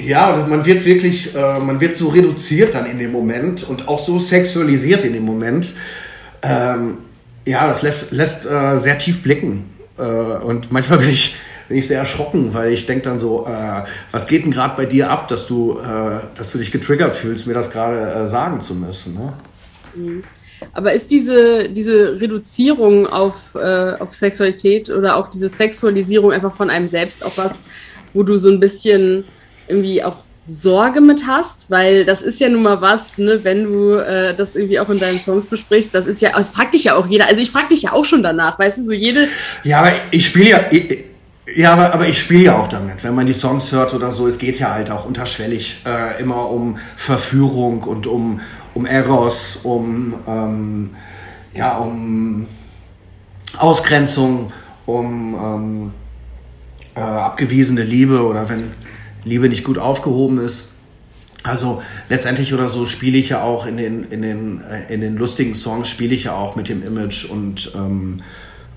ja, 0.00 0.32
und 0.32 0.48
man 0.48 0.64
wird 0.64 0.84
wirklich, 0.84 1.34
äh, 1.34 1.58
man 1.58 1.80
wird 1.80 1.96
so 1.96 2.08
reduziert 2.08 2.74
dann 2.74 2.86
in 2.86 2.98
dem 2.98 3.10
Moment 3.10 3.68
und 3.68 3.88
auch 3.88 3.98
so 3.98 4.18
sexualisiert 4.18 5.02
in 5.04 5.12
dem 5.12 5.24
Moment. 5.24 5.74
Ähm, 6.42 6.98
ja, 7.44 7.66
das 7.66 7.82
lässt, 7.82 8.12
lässt 8.12 8.46
äh, 8.46 8.76
sehr 8.76 8.98
tief 8.98 9.22
blicken. 9.22 9.64
Äh, 9.98 10.02
und 10.02 10.70
manchmal 10.70 10.98
bin 10.98 11.10
ich 11.10 11.34
bin 11.68 11.76
ich 11.76 11.86
sehr 11.86 11.98
erschrocken, 11.98 12.54
weil 12.54 12.72
ich 12.72 12.86
denke 12.86 13.04
dann 13.04 13.20
so, 13.20 13.46
äh, 13.46 13.84
was 14.10 14.26
geht 14.26 14.44
denn 14.44 14.50
gerade 14.50 14.74
bei 14.76 14.86
dir 14.86 15.10
ab, 15.10 15.28
dass 15.28 15.46
du, 15.46 15.78
äh, 15.78 16.20
dass 16.34 16.50
du 16.50 16.58
dich 16.58 16.72
getriggert 16.72 17.14
fühlst, 17.14 17.46
mir 17.46 17.54
das 17.54 17.70
gerade 17.70 18.00
äh, 18.10 18.26
sagen 18.26 18.60
zu 18.60 18.74
müssen. 18.74 19.14
Ne? 19.14 19.32
Mhm. 19.94 20.22
Aber 20.72 20.92
ist 20.92 21.10
diese, 21.10 21.68
diese 21.68 22.20
Reduzierung 22.20 23.06
auf, 23.06 23.54
äh, 23.54 23.92
auf 23.98 24.14
Sexualität 24.14 24.90
oder 24.90 25.16
auch 25.16 25.28
diese 25.28 25.48
Sexualisierung 25.48 26.32
einfach 26.32 26.52
von 26.52 26.70
einem 26.70 26.88
selbst 26.88 27.24
auch 27.24 27.36
was, 27.36 27.60
wo 28.12 28.22
du 28.22 28.38
so 28.38 28.48
ein 28.50 28.58
bisschen 28.58 29.24
irgendwie 29.68 30.02
auch 30.02 30.16
Sorge 30.44 31.02
mit 31.02 31.26
hast, 31.26 31.70
weil 31.70 32.06
das 32.06 32.22
ist 32.22 32.40
ja 32.40 32.48
nun 32.48 32.62
mal 32.62 32.80
was, 32.80 33.18
ne, 33.18 33.40
wenn 33.42 33.64
du 33.64 33.92
äh, 33.96 34.34
das 34.34 34.56
irgendwie 34.56 34.80
auch 34.80 34.88
in 34.88 34.98
deinen 34.98 35.18
Songs 35.18 35.46
besprichst, 35.46 35.94
das 35.94 36.06
ist 36.06 36.22
ja, 36.22 36.32
das 36.32 36.48
fragt 36.48 36.72
dich 36.74 36.84
ja 36.84 36.94
auch 36.96 37.06
jeder, 37.06 37.26
also 37.26 37.42
ich 37.42 37.50
frag 37.50 37.68
dich 37.68 37.82
ja 37.82 37.92
auch 37.92 38.06
schon 38.06 38.22
danach, 38.22 38.58
weißt 38.58 38.78
du, 38.78 38.82
so 38.82 38.92
jede. 38.92 39.28
Ja, 39.62 39.80
aber 39.80 39.92
ich 40.10 40.24
spiele 40.24 40.48
ja, 40.48 40.64
ich, 40.70 41.04
ja, 41.54 41.72
aber, 41.72 41.94
aber 41.94 42.08
ich 42.08 42.18
spiele 42.18 42.44
ja 42.44 42.58
auch 42.58 42.68
damit, 42.68 43.04
wenn 43.04 43.14
man 43.14 43.26
die 43.26 43.32
Songs 43.32 43.72
hört 43.72 43.94
oder 43.94 44.10
so, 44.10 44.26
es 44.26 44.38
geht 44.38 44.58
ja 44.58 44.72
halt 44.72 44.90
auch 44.90 45.04
unterschwellig 45.04 45.82
äh, 45.86 46.20
immer 46.20 46.50
um 46.50 46.78
Verführung 46.96 47.82
und 47.82 48.06
um, 48.06 48.40
um 48.74 48.86
Eros, 48.86 49.60
um, 49.62 50.14
ähm, 50.26 50.90
ja, 51.54 51.78
um 51.78 52.46
Ausgrenzung, 53.56 54.52
um 54.86 55.34
ähm, 55.34 55.90
äh, 56.94 57.00
abgewiesene 57.00 57.82
Liebe 57.82 58.24
oder 58.24 58.48
wenn 58.48 58.72
Liebe 59.24 59.48
nicht 59.48 59.64
gut 59.64 59.78
aufgehoben 59.78 60.38
ist. 60.38 60.70
Also 61.44 61.80
letztendlich 62.08 62.52
oder 62.52 62.68
so 62.68 62.84
spiele 62.84 63.16
ich 63.16 63.30
ja 63.30 63.42
auch 63.42 63.64
in 63.64 63.76
den, 63.76 64.04
in 64.04 64.22
den, 64.22 64.60
äh, 64.62 64.92
in 64.92 65.00
den 65.00 65.16
lustigen 65.16 65.54
Songs, 65.54 65.88
spiele 65.88 66.14
ich 66.14 66.24
ja 66.24 66.34
auch 66.34 66.56
mit 66.56 66.68
dem 66.68 66.82
Image 66.82 67.24
und, 67.24 67.72
ähm, 67.74 68.18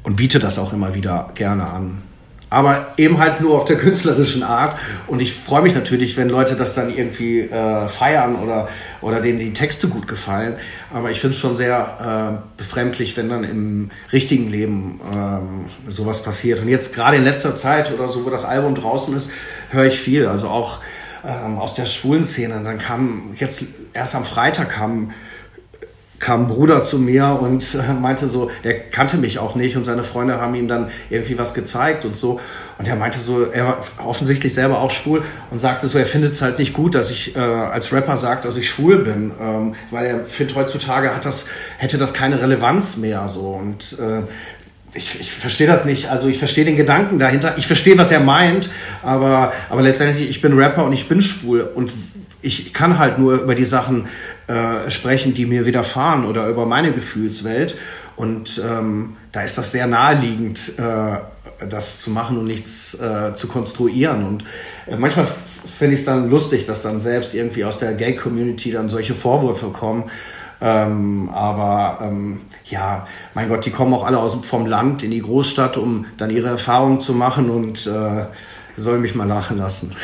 und 0.03 0.15
biete 0.15 0.39
das 0.39 0.57
auch 0.57 0.73
immer 0.73 0.93
wieder 0.93 1.31
gerne 1.36 1.69
an 1.69 2.03
aber 2.52 2.94
eben 2.98 3.18
halt 3.18 3.40
nur 3.42 3.56
auf 3.56 3.66
der 3.66 3.78
künstlerischen 3.80 4.44
Art. 4.44 4.78
Und 5.08 5.22
ich 5.22 5.34
freue 5.34 5.64
mich 5.64 5.74
natürlich, 5.74 6.18
wenn 6.18 6.30
Leute 6.30 6.56
das 6.56 6.76
dann 6.76 6.94
irgendwie 6.94 7.40
äh, 7.40 7.88
feiern 7.88 8.36
oder, 8.36 8.70
oder 9.00 9.22
denen 9.22 9.40
die 9.40 9.54
Texte 9.54 9.88
gut 9.88 10.08
gefallen. 10.08 10.58
Aber 10.94 11.10
ich 11.10 11.20
finde 11.20 11.34
es 11.34 11.40
schon 11.40 11.56
sehr 11.56 12.38
äh, 12.38 12.58
befremdlich, 12.58 13.16
wenn 13.18 13.30
dann 13.30 13.46
im 13.46 13.90
richtigen 14.12 14.50
Leben 14.50 15.00
ähm, 15.12 15.66
sowas 15.88 16.22
passiert. 16.22 16.62
Und 16.62 16.68
jetzt 16.68 16.94
gerade 16.94 17.18
in 17.18 17.24
letzter 17.24 17.56
Zeit 17.56 17.92
oder 17.92 18.10
so, 18.10 18.26
wo 18.26 18.30
das 18.30 18.44
Album 18.44 18.76
draußen 18.76 19.16
ist, 19.16 19.32
höre 19.70 19.86
ich 19.86 19.98
viel. 19.98 20.28
Also 20.28 20.50
auch 20.50 20.80
ähm, 21.24 21.58
aus 21.58 21.74
der 21.74 21.86
schwulen 21.86 22.26
Szene. 22.26 22.62
Dann 22.64 22.80
kam 22.80 23.32
jetzt 23.36 23.64
erst 23.94 24.14
am 24.14 24.26
Freitag 24.26 24.70
kam 24.72 25.12
kam 26.21 26.43
ein 26.43 26.47
Bruder 26.47 26.84
zu 26.84 26.99
mir 26.99 27.38
und 27.41 27.75
äh, 27.75 27.93
meinte 27.93 28.29
so, 28.29 28.51
der 28.63 28.79
kannte 28.79 29.17
mich 29.17 29.39
auch 29.39 29.55
nicht 29.55 29.75
und 29.75 29.84
seine 29.84 30.03
Freunde 30.03 30.39
haben 30.39 30.55
ihm 30.55 30.67
dann 30.67 30.89
irgendwie 31.10 31.38
was 31.38 31.53
gezeigt 31.53 32.05
und 32.05 32.15
so. 32.15 32.39
Und 32.77 32.88
er 32.88 32.95
meinte 32.95 33.19
so, 33.19 33.45
er 33.45 33.65
war 33.65 33.84
offensichtlich 34.05 34.53
selber 34.53 34.79
auch 34.79 34.91
schwul 34.91 35.23
und 35.49 35.60
sagte 35.60 35.88
so, 35.88 35.97
er 35.97 36.05
findet 36.05 36.34
es 36.34 36.41
halt 36.41 36.60
nicht 36.60 36.73
gut, 36.73 36.95
dass 36.95 37.10
ich 37.10 37.36
äh, 37.36 37.39
als 37.39 37.91
Rapper 37.91 38.17
sage, 38.17 38.41
dass 38.43 38.55
ich 38.55 38.69
schwul 38.69 38.99
bin, 38.99 39.31
ähm, 39.39 39.73
weil 39.89 40.05
er 40.05 40.25
findet 40.25 40.55
heutzutage 40.55 41.13
hat 41.13 41.25
das, 41.25 41.47
hätte 41.77 41.97
das 41.97 42.13
keine 42.13 42.39
Relevanz 42.39 42.97
mehr 42.97 43.27
so. 43.27 43.49
Und 43.49 43.97
äh, 43.99 44.21
ich, 44.93 45.19
ich 45.21 45.31
verstehe 45.31 45.67
das 45.67 45.86
nicht. 45.86 46.10
Also 46.10 46.27
ich 46.27 46.38
verstehe 46.38 46.65
den 46.65 46.77
Gedanken 46.77 47.17
dahinter. 47.17 47.55
Ich 47.57 47.65
verstehe, 47.65 47.97
was 47.97 48.12
er 48.12 48.19
meint, 48.19 48.69
aber, 49.01 49.53
aber 49.69 49.81
letztendlich, 49.81 50.29
ich 50.29 50.41
bin 50.41 50.53
Rapper 50.53 50.86
und 50.86 50.93
ich 50.93 51.07
bin 51.07 51.19
schwul. 51.21 51.62
Und 51.62 51.91
ich 52.41 52.73
kann 52.73 52.97
halt 52.97 53.19
nur 53.19 53.41
über 53.41 53.55
die 53.55 53.65
Sachen 53.65 54.07
äh, 54.47 54.89
sprechen, 54.89 55.34
die 55.34 55.45
mir 55.45 55.65
widerfahren 55.65 56.25
oder 56.25 56.47
über 56.47 56.65
meine 56.65 56.91
Gefühlswelt. 56.91 57.75
Und 58.15 58.62
ähm, 58.63 59.15
da 59.32 59.41
ist 59.43 59.58
das 59.58 59.71
sehr 59.71 59.88
naheliegend, 59.88 60.73
äh, 60.77 61.17
das 61.67 62.01
zu 62.01 62.12
machen 62.12 62.38
und 62.38 62.45
nichts 62.45 62.95
äh, 62.95 63.34
zu 63.34 63.47
konstruieren. 63.47 64.25
Und 64.25 64.43
äh, 64.88 64.97
manchmal 64.97 65.25
finde 65.25 65.93
ich 65.93 66.01
es 66.01 66.06
dann 66.06 66.30
lustig, 66.30 66.65
dass 66.65 66.84
dann 66.84 67.01
selbst 67.01 67.34
irgendwie 67.34 67.65
aus 67.65 67.80
der 67.80 67.93
Gay-Community 67.93 68.71
dann 68.71 68.89
solche 68.89 69.15
Vorwürfe 69.15 69.69
kommen. 69.69 70.06
Ähm, 70.60 71.30
aber 71.30 71.99
ähm, 72.04 72.41
ja, 72.65 73.08
mein 73.34 73.49
Gott, 73.49 73.65
die 73.65 73.71
kommen 73.71 73.93
auch 73.93 74.04
alle 74.04 74.19
aus, 74.19 74.38
vom 74.43 74.67
Land 74.67 75.01
in 75.01 75.10
die 75.10 75.21
Großstadt, 75.21 75.77
um 75.77 76.06
dann 76.17 76.30
ihre 76.30 76.49
Erfahrungen 76.49 76.99
zu 76.99 77.13
machen 77.13 77.49
und 77.49 77.88
äh, 77.88 78.25
sollen 78.77 79.01
mich 79.01 79.15
mal 79.15 79.27
lachen 79.27 79.58
lassen. 79.58 79.95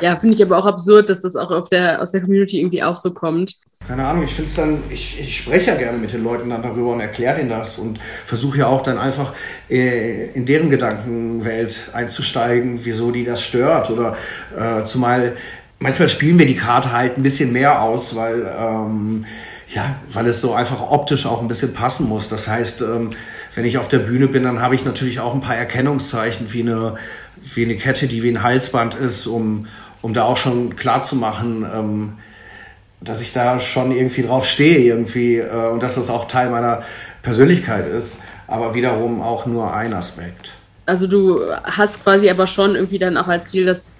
Ja, 0.00 0.16
finde 0.16 0.34
ich 0.34 0.42
aber 0.42 0.58
auch 0.58 0.66
absurd, 0.66 1.10
dass 1.10 1.22
das 1.22 1.36
auch 1.36 1.68
der, 1.68 2.00
aus 2.00 2.12
der 2.12 2.20
Community 2.20 2.60
irgendwie 2.60 2.82
auch 2.82 2.96
so 2.96 3.12
kommt. 3.12 3.56
Keine 3.86 4.04
Ahnung, 4.04 4.24
ich 4.24 4.34
finde 4.34 4.50
es 4.50 4.56
dann, 4.56 4.82
ich, 4.90 5.18
ich 5.18 5.38
spreche 5.38 5.70
ja 5.70 5.76
gerne 5.76 5.98
mit 5.98 6.12
den 6.12 6.22
Leuten 6.22 6.50
dann 6.50 6.62
darüber 6.62 6.92
und 6.92 7.00
erkläre 7.00 7.36
denen 7.36 7.48
das 7.48 7.78
und 7.78 7.98
versuche 8.26 8.58
ja 8.58 8.66
auch 8.66 8.82
dann 8.82 8.98
einfach 8.98 9.32
äh, 9.70 10.30
in 10.32 10.44
deren 10.44 10.68
Gedankenwelt 10.68 11.90
einzusteigen, 11.92 12.80
wieso 12.84 13.10
die 13.10 13.24
das 13.24 13.42
stört. 13.42 13.90
Oder 13.90 14.16
äh, 14.56 14.84
zumal 14.84 15.34
manchmal 15.78 16.08
spielen 16.08 16.38
wir 16.38 16.46
die 16.46 16.56
Karte 16.56 16.92
halt 16.92 17.16
ein 17.16 17.22
bisschen 17.22 17.52
mehr 17.52 17.82
aus, 17.82 18.14
weil, 18.14 18.46
ähm, 18.58 19.24
ja, 19.72 19.96
weil 20.12 20.26
es 20.26 20.40
so 20.40 20.54
einfach 20.54 20.90
optisch 20.90 21.26
auch 21.26 21.40
ein 21.40 21.48
bisschen 21.48 21.72
passen 21.72 22.08
muss. 22.08 22.28
Das 22.28 22.48
heißt, 22.48 22.82
ähm, 22.82 23.10
wenn 23.54 23.64
ich 23.64 23.78
auf 23.78 23.88
der 23.88 23.98
Bühne 24.00 24.28
bin, 24.28 24.42
dann 24.42 24.60
habe 24.60 24.74
ich 24.74 24.84
natürlich 24.84 25.20
auch 25.20 25.34
ein 25.34 25.40
paar 25.40 25.56
Erkennungszeichen 25.56 26.52
wie 26.52 26.60
eine, 26.60 26.94
wie 27.54 27.64
eine 27.64 27.76
Kette, 27.76 28.06
die 28.06 28.22
wie 28.22 28.30
ein 28.30 28.42
Halsband 28.42 28.94
ist, 28.94 29.26
um, 29.26 29.66
um 30.02 30.14
da 30.14 30.24
auch 30.24 30.36
schon 30.36 30.76
klar 30.76 31.02
zu 31.02 31.16
machen, 31.16 31.66
ähm, 31.74 32.12
dass 33.00 33.20
ich 33.20 33.32
da 33.32 33.60
schon 33.60 33.92
irgendwie 33.92 34.22
drauf 34.22 34.46
stehe 34.46 34.78
irgendwie 34.78 35.36
äh, 35.36 35.68
und 35.70 35.82
dass 35.82 35.94
das 35.94 36.10
auch 36.10 36.26
Teil 36.26 36.50
meiner 36.50 36.82
Persönlichkeit 37.22 37.86
ist, 37.86 38.20
aber 38.46 38.74
wiederum 38.74 39.20
auch 39.20 39.46
nur 39.46 39.72
ein 39.72 39.92
Aspekt. 39.92 40.54
Also 40.86 41.06
du 41.06 41.40
hast 41.64 42.02
quasi 42.02 42.30
aber 42.30 42.46
schon 42.46 42.74
irgendwie 42.74 42.98
dann 42.98 43.16
auch 43.16 43.28
als 43.28 43.48
Ziel, 43.48 43.66
dass 43.66 43.94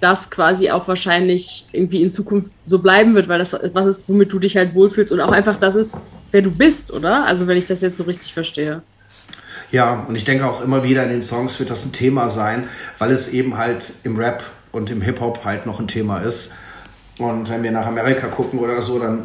das 0.00 0.30
quasi 0.30 0.70
auch 0.70 0.88
wahrscheinlich 0.88 1.66
irgendwie 1.70 2.02
in 2.02 2.10
Zukunft 2.10 2.50
so 2.64 2.80
bleiben 2.80 3.14
wird, 3.14 3.28
weil 3.28 3.38
das 3.38 3.56
was 3.72 3.86
ist, 3.86 4.02
womit 4.08 4.32
du 4.32 4.40
dich 4.40 4.56
halt 4.56 4.74
wohlfühlst 4.74 5.12
und 5.12 5.20
auch 5.20 5.30
einfach 5.30 5.56
das 5.56 5.76
ist, 5.76 5.98
wer 6.32 6.42
du 6.42 6.50
bist, 6.50 6.90
oder? 6.90 7.24
Also 7.24 7.46
wenn 7.46 7.56
ich 7.56 7.66
das 7.66 7.80
jetzt 7.80 7.96
so 7.96 8.02
richtig 8.04 8.34
verstehe. 8.34 8.82
Ja, 9.70 10.04
und 10.06 10.16
ich 10.16 10.24
denke 10.24 10.44
auch 10.44 10.62
immer 10.62 10.82
wieder 10.82 11.04
in 11.04 11.10
den 11.10 11.22
Songs 11.22 11.58
wird 11.60 11.70
das 11.70 11.84
ein 11.84 11.92
Thema 11.92 12.28
sein, 12.28 12.68
weil 12.98 13.12
es 13.12 13.28
eben 13.28 13.56
halt 13.56 13.92
im 14.02 14.16
Rap 14.16 14.42
und 14.72 14.90
im 14.90 15.02
Hip-Hop 15.02 15.44
halt 15.44 15.66
noch 15.66 15.78
ein 15.80 15.88
Thema 15.88 16.20
ist. 16.20 16.52
Und 17.18 17.48
wenn 17.50 17.62
wir 17.62 17.70
nach 17.70 17.86
Amerika 17.86 18.26
gucken 18.28 18.58
oder 18.58 18.82
so, 18.82 18.98
dann 18.98 19.24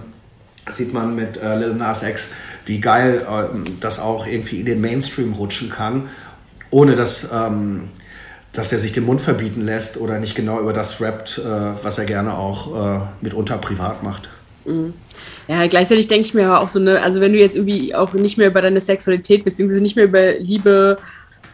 sieht 0.69 0.93
man 0.93 1.15
mit 1.15 1.37
äh, 1.37 1.57
Lil 1.57 1.73
Nas 1.73 2.03
X, 2.03 2.33
wie 2.65 2.79
geil 2.79 3.25
äh, 3.27 3.69
das 3.79 3.99
auch 3.99 4.27
irgendwie 4.27 4.59
in 4.59 4.65
den 4.65 4.81
Mainstream 4.81 5.33
rutschen 5.33 5.69
kann, 5.69 6.09
ohne 6.69 6.95
dass, 6.95 7.29
ähm, 7.33 7.89
dass 8.51 8.71
er 8.71 8.77
sich 8.77 8.91
den 8.91 9.05
Mund 9.05 9.21
verbieten 9.21 9.61
lässt 9.61 9.97
oder 9.97 10.19
nicht 10.19 10.35
genau 10.35 10.59
über 10.59 10.73
das 10.73 10.99
rappt, 11.01 11.39
äh, 11.39 11.43
was 11.83 11.97
er 11.97 12.05
gerne 12.05 12.37
auch 12.37 12.97
äh, 12.97 12.99
mitunter 13.21 13.57
privat 13.57 14.03
macht. 14.03 14.29
Mhm. 14.65 14.93
Ja, 15.47 15.65
gleichzeitig 15.67 16.07
denke 16.07 16.27
ich 16.27 16.33
mir 16.33 16.47
aber 16.47 16.61
auch 16.61 16.69
so, 16.69 16.79
ne, 16.79 17.01
also 17.01 17.21
wenn 17.21 17.31
du 17.31 17.39
jetzt 17.39 17.55
irgendwie 17.55 17.95
auch 17.95 18.13
nicht 18.13 18.37
mehr 18.37 18.47
über 18.47 18.61
deine 18.61 18.81
Sexualität 18.81 19.45
beziehungsweise 19.45 19.81
nicht 19.81 19.95
mehr 19.95 20.05
über 20.05 20.33
Liebe 20.33 20.97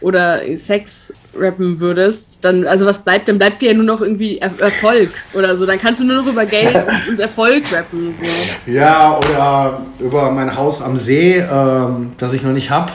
oder 0.04 0.42
Sex 0.56 1.14
rappen 1.34 1.80
würdest, 1.80 2.44
dann, 2.44 2.66
also 2.66 2.84
was 2.84 2.98
bleibt, 2.98 3.26
dann 3.26 3.38
bleibt 3.38 3.62
dir 3.62 3.70
ja 3.70 3.74
nur 3.74 3.86
noch 3.86 4.02
irgendwie 4.02 4.36
er 4.36 4.50
Erfolg 4.58 5.10
oder 5.32 5.56
so. 5.56 5.64
Dann 5.64 5.80
kannst 5.80 6.00
du 6.00 6.04
nur 6.04 6.16
noch 6.16 6.26
über 6.26 6.44
Geld 6.44 6.76
und, 7.08 7.18
Erfolg 7.18 7.72
rappen. 7.72 8.14
So. 8.14 8.70
Ja, 8.70 9.16
oder 9.16 9.80
über 9.98 10.30
mein 10.30 10.54
Haus 10.54 10.82
am 10.82 10.98
See, 10.98 11.38
ähm, 11.38 12.12
das 12.18 12.34
ich 12.34 12.42
noch 12.42 12.52
nicht 12.52 12.70
habe. 12.70 12.92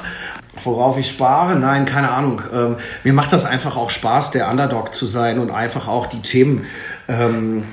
Worauf 0.63 0.99
ich 0.99 1.07
spare? 1.07 1.55
Nein, 1.55 1.85
keine 1.85 2.09
Ahnung. 2.09 2.41
Ähm, 2.53 2.75
mir 3.03 3.13
macht 3.13 3.33
das 3.33 3.45
einfach 3.45 3.75
auch 3.75 3.89
Spaß, 3.89 4.29
der 4.31 4.47
Underdog 4.49 4.93
zu 4.93 5.07
sein 5.07 5.39
und 5.39 5.49
einfach 5.49 5.87
auch 5.87 6.05
die 6.05 6.21
Themen 6.21 6.65
ähm, 7.07 7.63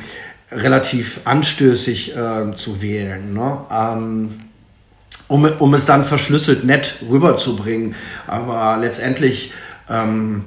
relativ 0.50 1.20
anstößig 1.24 2.16
äh, 2.16 2.54
zu 2.54 2.80
wählen. 2.80 3.34
Ne? 3.34 3.58
Um, 5.28 5.44
um 5.58 5.74
es 5.74 5.86
dann 5.86 6.04
verschlüsselt 6.04 6.62
nett 6.64 6.98
rüberzubringen. 7.08 7.96
Aber 8.28 8.76
letztendlich 8.80 9.52
ähm, 9.90 10.44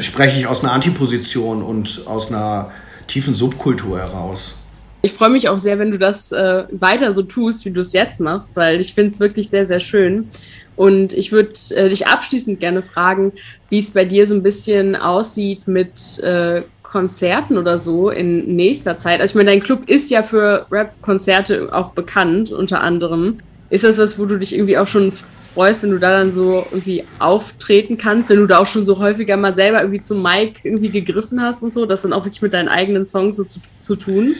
spreche 0.00 0.38
ich 0.38 0.46
aus 0.46 0.62
einer 0.62 0.72
Antiposition 0.72 1.62
und 1.62 2.02
aus 2.06 2.28
einer 2.28 2.70
tiefen 3.06 3.34
Subkultur 3.34 3.98
heraus. 3.98 4.56
Ich 5.02 5.12
freue 5.12 5.30
mich 5.30 5.48
auch 5.48 5.58
sehr, 5.58 5.78
wenn 5.78 5.92
du 5.92 5.98
das 5.98 6.32
äh, 6.32 6.64
weiter 6.72 7.12
so 7.12 7.22
tust, 7.22 7.64
wie 7.64 7.70
du 7.70 7.80
es 7.80 7.92
jetzt 7.92 8.20
machst, 8.20 8.56
weil 8.56 8.80
ich 8.80 8.94
finde 8.94 9.12
es 9.12 9.20
wirklich 9.20 9.48
sehr, 9.48 9.64
sehr 9.64 9.80
schön. 9.80 10.28
Und 10.74 11.12
ich 11.12 11.32
würde 11.32 11.50
äh, 11.70 11.88
dich 11.88 12.06
abschließend 12.06 12.60
gerne 12.60 12.82
fragen, 12.82 13.32
wie 13.68 13.78
es 13.78 13.90
bei 13.90 14.04
dir 14.04 14.26
so 14.26 14.34
ein 14.34 14.42
bisschen 14.42 14.96
aussieht 14.96 15.66
mit 15.66 16.18
äh, 16.20 16.62
Konzerten 16.90 17.58
oder 17.58 17.78
so 17.78 18.10
in 18.10 18.56
nächster 18.56 18.96
Zeit? 18.96 19.20
Also 19.20 19.32
ich 19.32 19.34
meine, 19.36 19.50
dein 19.50 19.60
Club 19.60 19.88
ist 19.88 20.10
ja 20.10 20.22
für 20.22 20.66
Rap-Konzerte 20.70 21.68
auch 21.72 21.90
bekannt, 21.90 22.50
unter 22.50 22.80
anderem. 22.82 23.38
Ist 23.70 23.84
das 23.84 23.98
was, 23.98 24.18
wo 24.18 24.24
du 24.24 24.38
dich 24.38 24.54
irgendwie 24.54 24.78
auch 24.78 24.86
schon 24.86 25.12
freust, 25.54 25.82
wenn 25.82 25.90
du 25.90 25.98
da 25.98 26.18
dann 26.18 26.30
so 26.30 26.66
irgendwie 26.70 27.04
auftreten 27.18 27.98
kannst, 27.98 28.30
wenn 28.30 28.38
du 28.38 28.46
da 28.46 28.58
auch 28.58 28.66
schon 28.66 28.84
so 28.84 28.98
häufiger 28.98 29.36
mal 29.36 29.52
selber 29.52 29.80
irgendwie 29.80 30.00
zum 30.00 30.22
Mic 30.22 30.60
irgendwie 30.62 30.90
gegriffen 30.90 31.42
hast 31.42 31.62
und 31.62 31.74
so, 31.74 31.84
das 31.84 32.02
dann 32.02 32.14
auch 32.14 32.24
wirklich 32.24 32.42
mit 32.42 32.54
deinen 32.54 32.68
eigenen 32.68 33.04
Songs 33.04 33.36
so 33.36 33.44
zu, 33.44 33.60
zu 33.82 33.96
tun? 33.96 34.36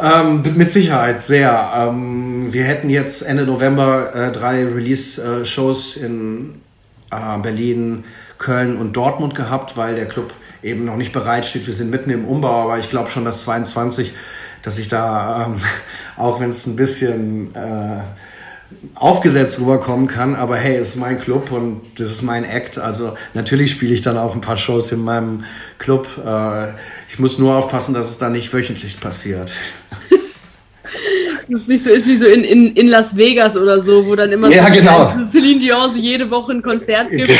Ähm, 0.00 0.42
mit 0.56 0.70
Sicherheit, 0.70 1.20
sehr. 1.20 1.72
Ähm, 1.76 2.52
wir 2.52 2.64
hätten 2.64 2.88
jetzt 2.88 3.22
Ende 3.22 3.44
November 3.44 4.14
äh, 4.14 4.32
drei 4.32 4.64
Release-Shows 4.64 5.96
in 5.96 6.54
äh, 7.10 7.38
Berlin, 7.42 8.04
Köln 8.38 8.76
und 8.76 8.94
Dortmund 8.96 9.34
gehabt, 9.34 9.76
weil 9.76 9.94
der 9.94 10.06
Club 10.06 10.32
eben 10.64 10.84
noch 10.84 10.96
nicht 10.96 11.12
bereit 11.12 11.46
steht. 11.46 11.66
Wir 11.66 11.74
sind 11.74 11.90
mitten 11.90 12.10
im 12.10 12.24
Umbau, 12.26 12.64
aber 12.64 12.78
ich 12.78 12.88
glaube 12.88 13.10
schon, 13.10 13.24
dass 13.24 13.42
22, 13.42 14.14
dass 14.62 14.78
ich 14.78 14.88
da, 14.88 15.46
ähm, 15.46 15.60
auch 16.16 16.40
wenn 16.40 16.48
es 16.48 16.66
ein 16.66 16.76
bisschen 16.76 17.54
äh, 17.54 18.00
aufgesetzt 18.94 19.60
rüberkommen 19.60 20.06
kann, 20.06 20.34
aber 20.34 20.56
hey, 20.56 20.76
es 20.76 20.90
ist 20.90 20.96
mein 20.96 21.20
Club 21.20 21.52
und 21.52 21.82
das 21.96 22.10
ist 22.10 22.22
mein 22.22 22.44
Act. 22.44 22.78
Also 22.78 23.16
natürlich 23.34 23.70
spiele 23.70 23.94
ich 23.94 24.02
dann 24.02 24.16
auch 24.16 24.34
ein 24.34 24.40
paar 24.40 24.56
Shows 24.56 24.90
in 24.90 25.00
meinem 25.00 25.44
Club. 25.78 26.08
Äh, 26.24 26.68
ich 27.08 27.18
muss 27.18 27.38
nur 27.38 27.54
aufpassen, 27.54 27.94
dass 27.94 28.10
es 28.10 28.18
da 28.18 28.30
nicht 28.30 28.52
wöchentlich 28.52 28.98
passiert. 28.98 29.52
dass 31.48 31.62
es 31.62 31.68
nicht 31.68 31.84
so 31.84 31.90
ist 31.90 32.06
wie 32.06 32.16
so 32.16 32.26
in, 32.26 32.42
in, 32.42 32.74
in 32.74 32.88
Las 32.88 33.16
Vegas 33.16 33.56
oder 33.56 33.80
so, 33.80 34.06
wo 34.06 34.16
dann 34.16 34.32
immer 34.32 34.48
ja, 34.50 34.66
so 34.66 34.72
genau. 34.72 35.12
Celine 35.30 35.60
Dion 35.60 35.96
jede 35.96 36.30
Woche 36.30 36.52
ein 36.52 36.62
Konzert 36.62 37.10
gibt. 37.10 37.30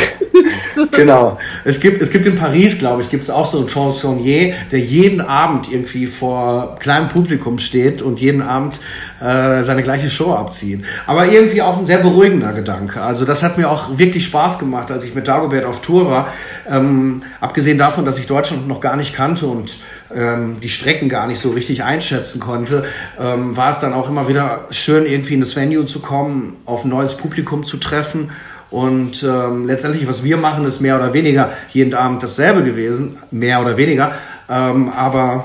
Genau. 0.91 1.39
Es 1.65 1.81
gibt, 1.81 2.01
es 2.01 2.11
gibt 2.11 2.27
in 2.27 2.35
Paris, 2.35 2.79
glaube 2.79 3.03
ich, 3.03 3.09
gibt 3.09 3.25
es 3.25 3.31
auch 3.31 3.47
so 3.47 3.59
einen 3.59 3.69
Chansonnier, 3.69 4.55
der 4.71 4.81
jeden 4.81 5.21
Abend 5.21 5.71
irgendwie 5.71 6.07
vor 6.07 6.77
kleinem 6.79 7.09
Publikum 7.09 7.59
steht 7.59 8.03
und 8.03 8.21
jeden 8.21 8.43
Abend 8.43 8.81
äh, 9.21 9.63
seine 9.63 9.83
gleiche 9.83 10.11
Show 10.11 10.33
abzieht. 10.33 10.85
Aber 11.07 11.27
irgendwie 11.27 11.63
auch 11.63 11.79
ein 11.79 11.87
sehr 11.87 11.99
beruhigender 11.99 12.53
Gedanke. 12.53 13.03
Also 13.03 13.25
das 13.25 13.43
hat 13.43 13.59
mir 13.59 13.71
auch 13.71 13.99
wirklich 13.99 14.25
Spaß 14.25 14.59
gemacht, 14.59 14.91
als 14.91 15.05
ich 15.05 15.15
mit 15.15 15.29
Dagobert 15.29 15.65
auf 15.65 15.81
Tour 15.81 16.11
war. 16.11 16.29
Ähm, 16.69 17.23
abgesehen 17.41 17.79
davon, 17.79 18.05
dass 18.05 18.19
ich 18.19 18.27
Deutschland 18.27 18.69
noch 18.69 18.81
gar 18.81 18.97
nicht 18.97 19.15
kannte 19.15 19.47
und 19.47 19.79
ähm, 20.15 20.59
die 20.63 20.69
Strecken 20.69 21.09
gar 21.09 21.27
nicht 21.27 21.41
so 21.41 21.51
richtig 21.51 21.83
einschätzen 21.83 22.41
konnte, 22.41 22.85
ähm, 23.21 23.57
war 23.57 23.71
es 23.71 23.81
dann 23.81 23.93
auch 23.93 24.09
immer 24.09 24.29
wieder 24.29 24.67
schön, 24.71 25.07
irgendwie 25.07 25.35
in 25.35 25.41
das 25.41 25.57
Venue 25.57 25.87
zu 25.87 26.01
kommen, 26.01 26.57
auf 26.65 26.85
ein 26.85 26.91
neues 26.91 27.17
Publikum 27.17 27.65
zu 27.65 27.79
treffen. 27.79 28.31
Und 28.75 29.23
ähm, 29.23 29.67
letztendlich, 29.67 30.09
was 30.09 30.25
wir 30.25 30.37
machen, 30.37 30.65
ist 30.65 30.81
mehr 30.81 30.97
oder 30.97 31.15
weniger 31.15 31.53
jeden 31.73 31.95
Abend 31.95 32.25
dasselbe 32.25 32.65
gewesen, 32.65 33.17
mehr 33.31 33.61
oder 33.61 33.77
weniger. 33.77 34.11
Ähm, 34.49 34.89
aber 34.89 35.45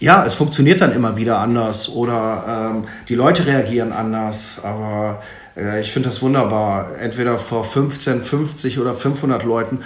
ja, 0.00 0.22
es 0.26 0.34
funktioniert 0.34 0.82
dann 0.82 0.92
immer 0.92 1.16
wieder 1.16 1.38
anders 1.38 1.88
oder 1.88 2.72
ähm, 2.74 2.84
die 3.08 3.14
Leute 3.14 3.46
reagieren 3.46 3.92
anders. 3.92 4.60
Aber 4.62 5.22
äh, 5.56 5.80
ich 5.80 5.92
finde 5.92 6.10
das 6.10 6.20
wunderbar, 6.20 6.98
entweder 7.00 7.38
vor 7.38 7.64
15, 7.64 8.22
50 8.22 8.78
oder 8.78 8.94
500 8.94 9.42
Leuten 9.44 9.78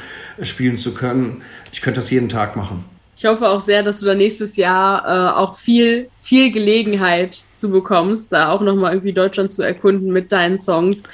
spielen 0.43 0.77
zu 0.77 0.93
können. 0.93 1.43
Ich 1.73 1.83
könnte 1.83 2.01
das 2.01 2.11
jeden 2.11 2.29
Tag 2.29 2.57
machen. 2.57 2.85
Ich 3.17 3.27
hoffe 3.27 3.49
auch 3.49 3.61
sehr, 3.61 3.85
dass 3.85 4.01
du 4.01 4.07
da 4.07 4.15
nächstes 4.17 4.57
Jahr 4.57 5.05
äh, 5.07 5.39
auch 5.39 5.57
viel, 5.57 6.09
viel 6.19 6.51
Gelegenheit 6.51 7.45
zu 7.55 7.71
bekommst, 7.71 8.33
da 8.33 8.49
auch 8.49 8.61
nochmal 8.61 8.93
irgendwie 8.93 9.13
Deutschland 9.13 9.53
zu 9.53 9.63
erkunden 9.63 10.13
mit 10.13 10.33
deinen 10.33 10.59
Songs. 10.59 11.05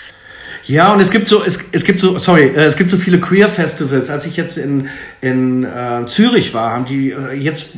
Ja, 0.71 0.93
und 0.93 1.01
es 1.01 1.11
gibt 1.11 1.27
so, 1.27 1.43
es, 1.43 1.59
es 1.73 1.83
gibt 1.83 1.99
so, 1.99 2.17
sorry, 2.19 2.45
äh, 2.45 2.65
es 2.65 2.77
gibt 2.77 2.91
so 2.91 2.97
viele 2.97 3.19
Queer-Festivals. 3.19 4.09
Als 4.09 4.25
ich 4.25 4.37
jetzt 4.37 4.57
in, 4.57 4.89
in 5.21 5.65
äh, 5.65 6.07
Zürich 6.07 6.55
war, 6.55 6.71
haben 6.71 6.85
die 6.85 7.11
äh, 7.11 7.33
jetzt, 7.33 7.73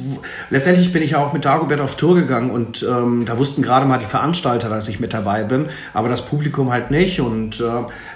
letztendlich 0.50 0.92
bin 0.92 1.02
ich 1.02 1.16
auch 1.16 1.32
mit 1.32 1.46
Dagobert 1.46 1.80
auf 1.80 1.96
Tour 1.96 2.16
gegangen 2.16 2.50
und 2.50 2.82
ähm, 2.86 3.24
da 3.24 3.38
wussten 3.38 3.62
gerade 3.62 3.86
mal 3.86 3.96
die 3.96 4.04
Veranstalter, 4.04 4.68
dass 4.68 4.88
ich 4.88 5.00
mit 5.00 5.14
dabei 5.14 5.42
bin, 5.42 5.70
aber 5.94 6.10
das 6.10 6.26
Publikum 6.26 6.70
halt 6.70 6.90
nicht. 6.90 7.18
Und 7.18 7.60
äh, 7.60 7.64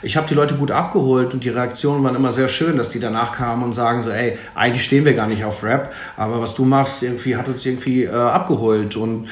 ich 0.07 0.16
habe 0.16 0.29
die 0.29 0.35
Leute 0.35 0.55
gut 0.55 0.71
abgeholt 0.71 1.35
und 1.35 1.42
die 1.42 1.49
Reaktionen 1.49 2.05
waren 2.05 2.14
immer 2.14 2.31
sehr 2.31 2.47
schön, 2.47 2.77
dass 2.77 2.88
die 2.88 3.01
danach 3.01 3.33
kamen 3.33 3.64
und 3.64 3.73
sagen 3.73 4.03
so, 4.03 4.11
ey, 4.11 4.38
eigentlich 4.55 4.85
stehen 4.85 5.05
wir 5.05 5.14
gar 5.14 5.27
nicht 5.27 5.45
auf 5.45 5.64
Rap, 5.64 5.92
aber 6.16 6.40
was 6.40 6.55
du 6.55 6.64
machst, 6.64 7.03
irgendwie 7.03 7.37
hat 7.37 7.49
uns 7.49 7.66
irgendwie 7.66 8.05
äh, 8.05 8.11
abgeholt. 8.11 8.95
Und 8.95 9.27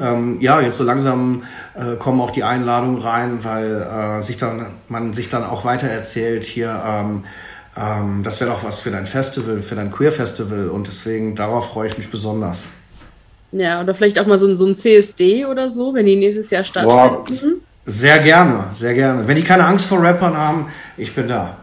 ähm, 0.00 0.40
ja, 0.40 0.60
jetzt 0.60 0.76
so 0.76 0.84
langsam 0.84 1.42
äh, 1.74 1.96
kommen 1.96 2.20
auch 2.20 2.30
die 2.30 2.44
Einladungen 2.44 3.02
rein, 3.02 3.42
weil 3.42 3.82
äh, 3.82 4.22
sich 4.22 4.36
dann 4.36 4.66
man 4.88 5.12
sich 5.12 5.28
dann 5.28 5.42
auch 5.42 5.64
weiter 5.64 5.88
erzählt, 5.88 6.44
hier, 6.44 6.80
ähm, 6.86 7.24
ähm, 7.76 8.22
das 8.22 8.40
wäre 8.40 8.50
doch 8.50 8.62
was 8.62 8.78
für 8.78 8.92
dein 8.92 9.06
Festival, 9.06 9.58
für 9.58 9.74
dein 9.74 9.90
Queer 9.90 10.12
Festival 10.12 10.68
und 10.68 10.86
deswegen 10.86 11.34
darauf 11.34 11.70
freue 11.72 11.88
ich 11.88 11.98
mich 11.98 12.08
besonders. 12.08 12.68
Ja, 13.50 13.80
oder 13.80 13.96
vielleicht 13.96 14.20
auch 14.20 14.26
mal 14.26 14.38
so, 14.38 14.46
ein, 14.46 14.56
so 14.56 14.64
ein 14.64 14.76
CSD 14.76 15.44
oder 15.46 15.70
so, 15.70 15.92
wenn 15.92 16.06
die 16.06 16.14
nächstes 16.14 16.50
Jahr 16.50 16.62
stattfinden. 16.62 17.62
Sehr 17.84 18.18
gerne, 18.18 18.64
sehr 18.72 18.94
gerne. 18.94 19.26
Wenn 19.26 19.36
die 19.36 19.42
keine 19.42 19.64
Angst 19.64 19.86
vor 19.86 20.02
Rappern 20.02 20.36
haben, 20.36 20.66
ich 20.96 21.14
bin 21.14 21.28
da. 21.28 21.56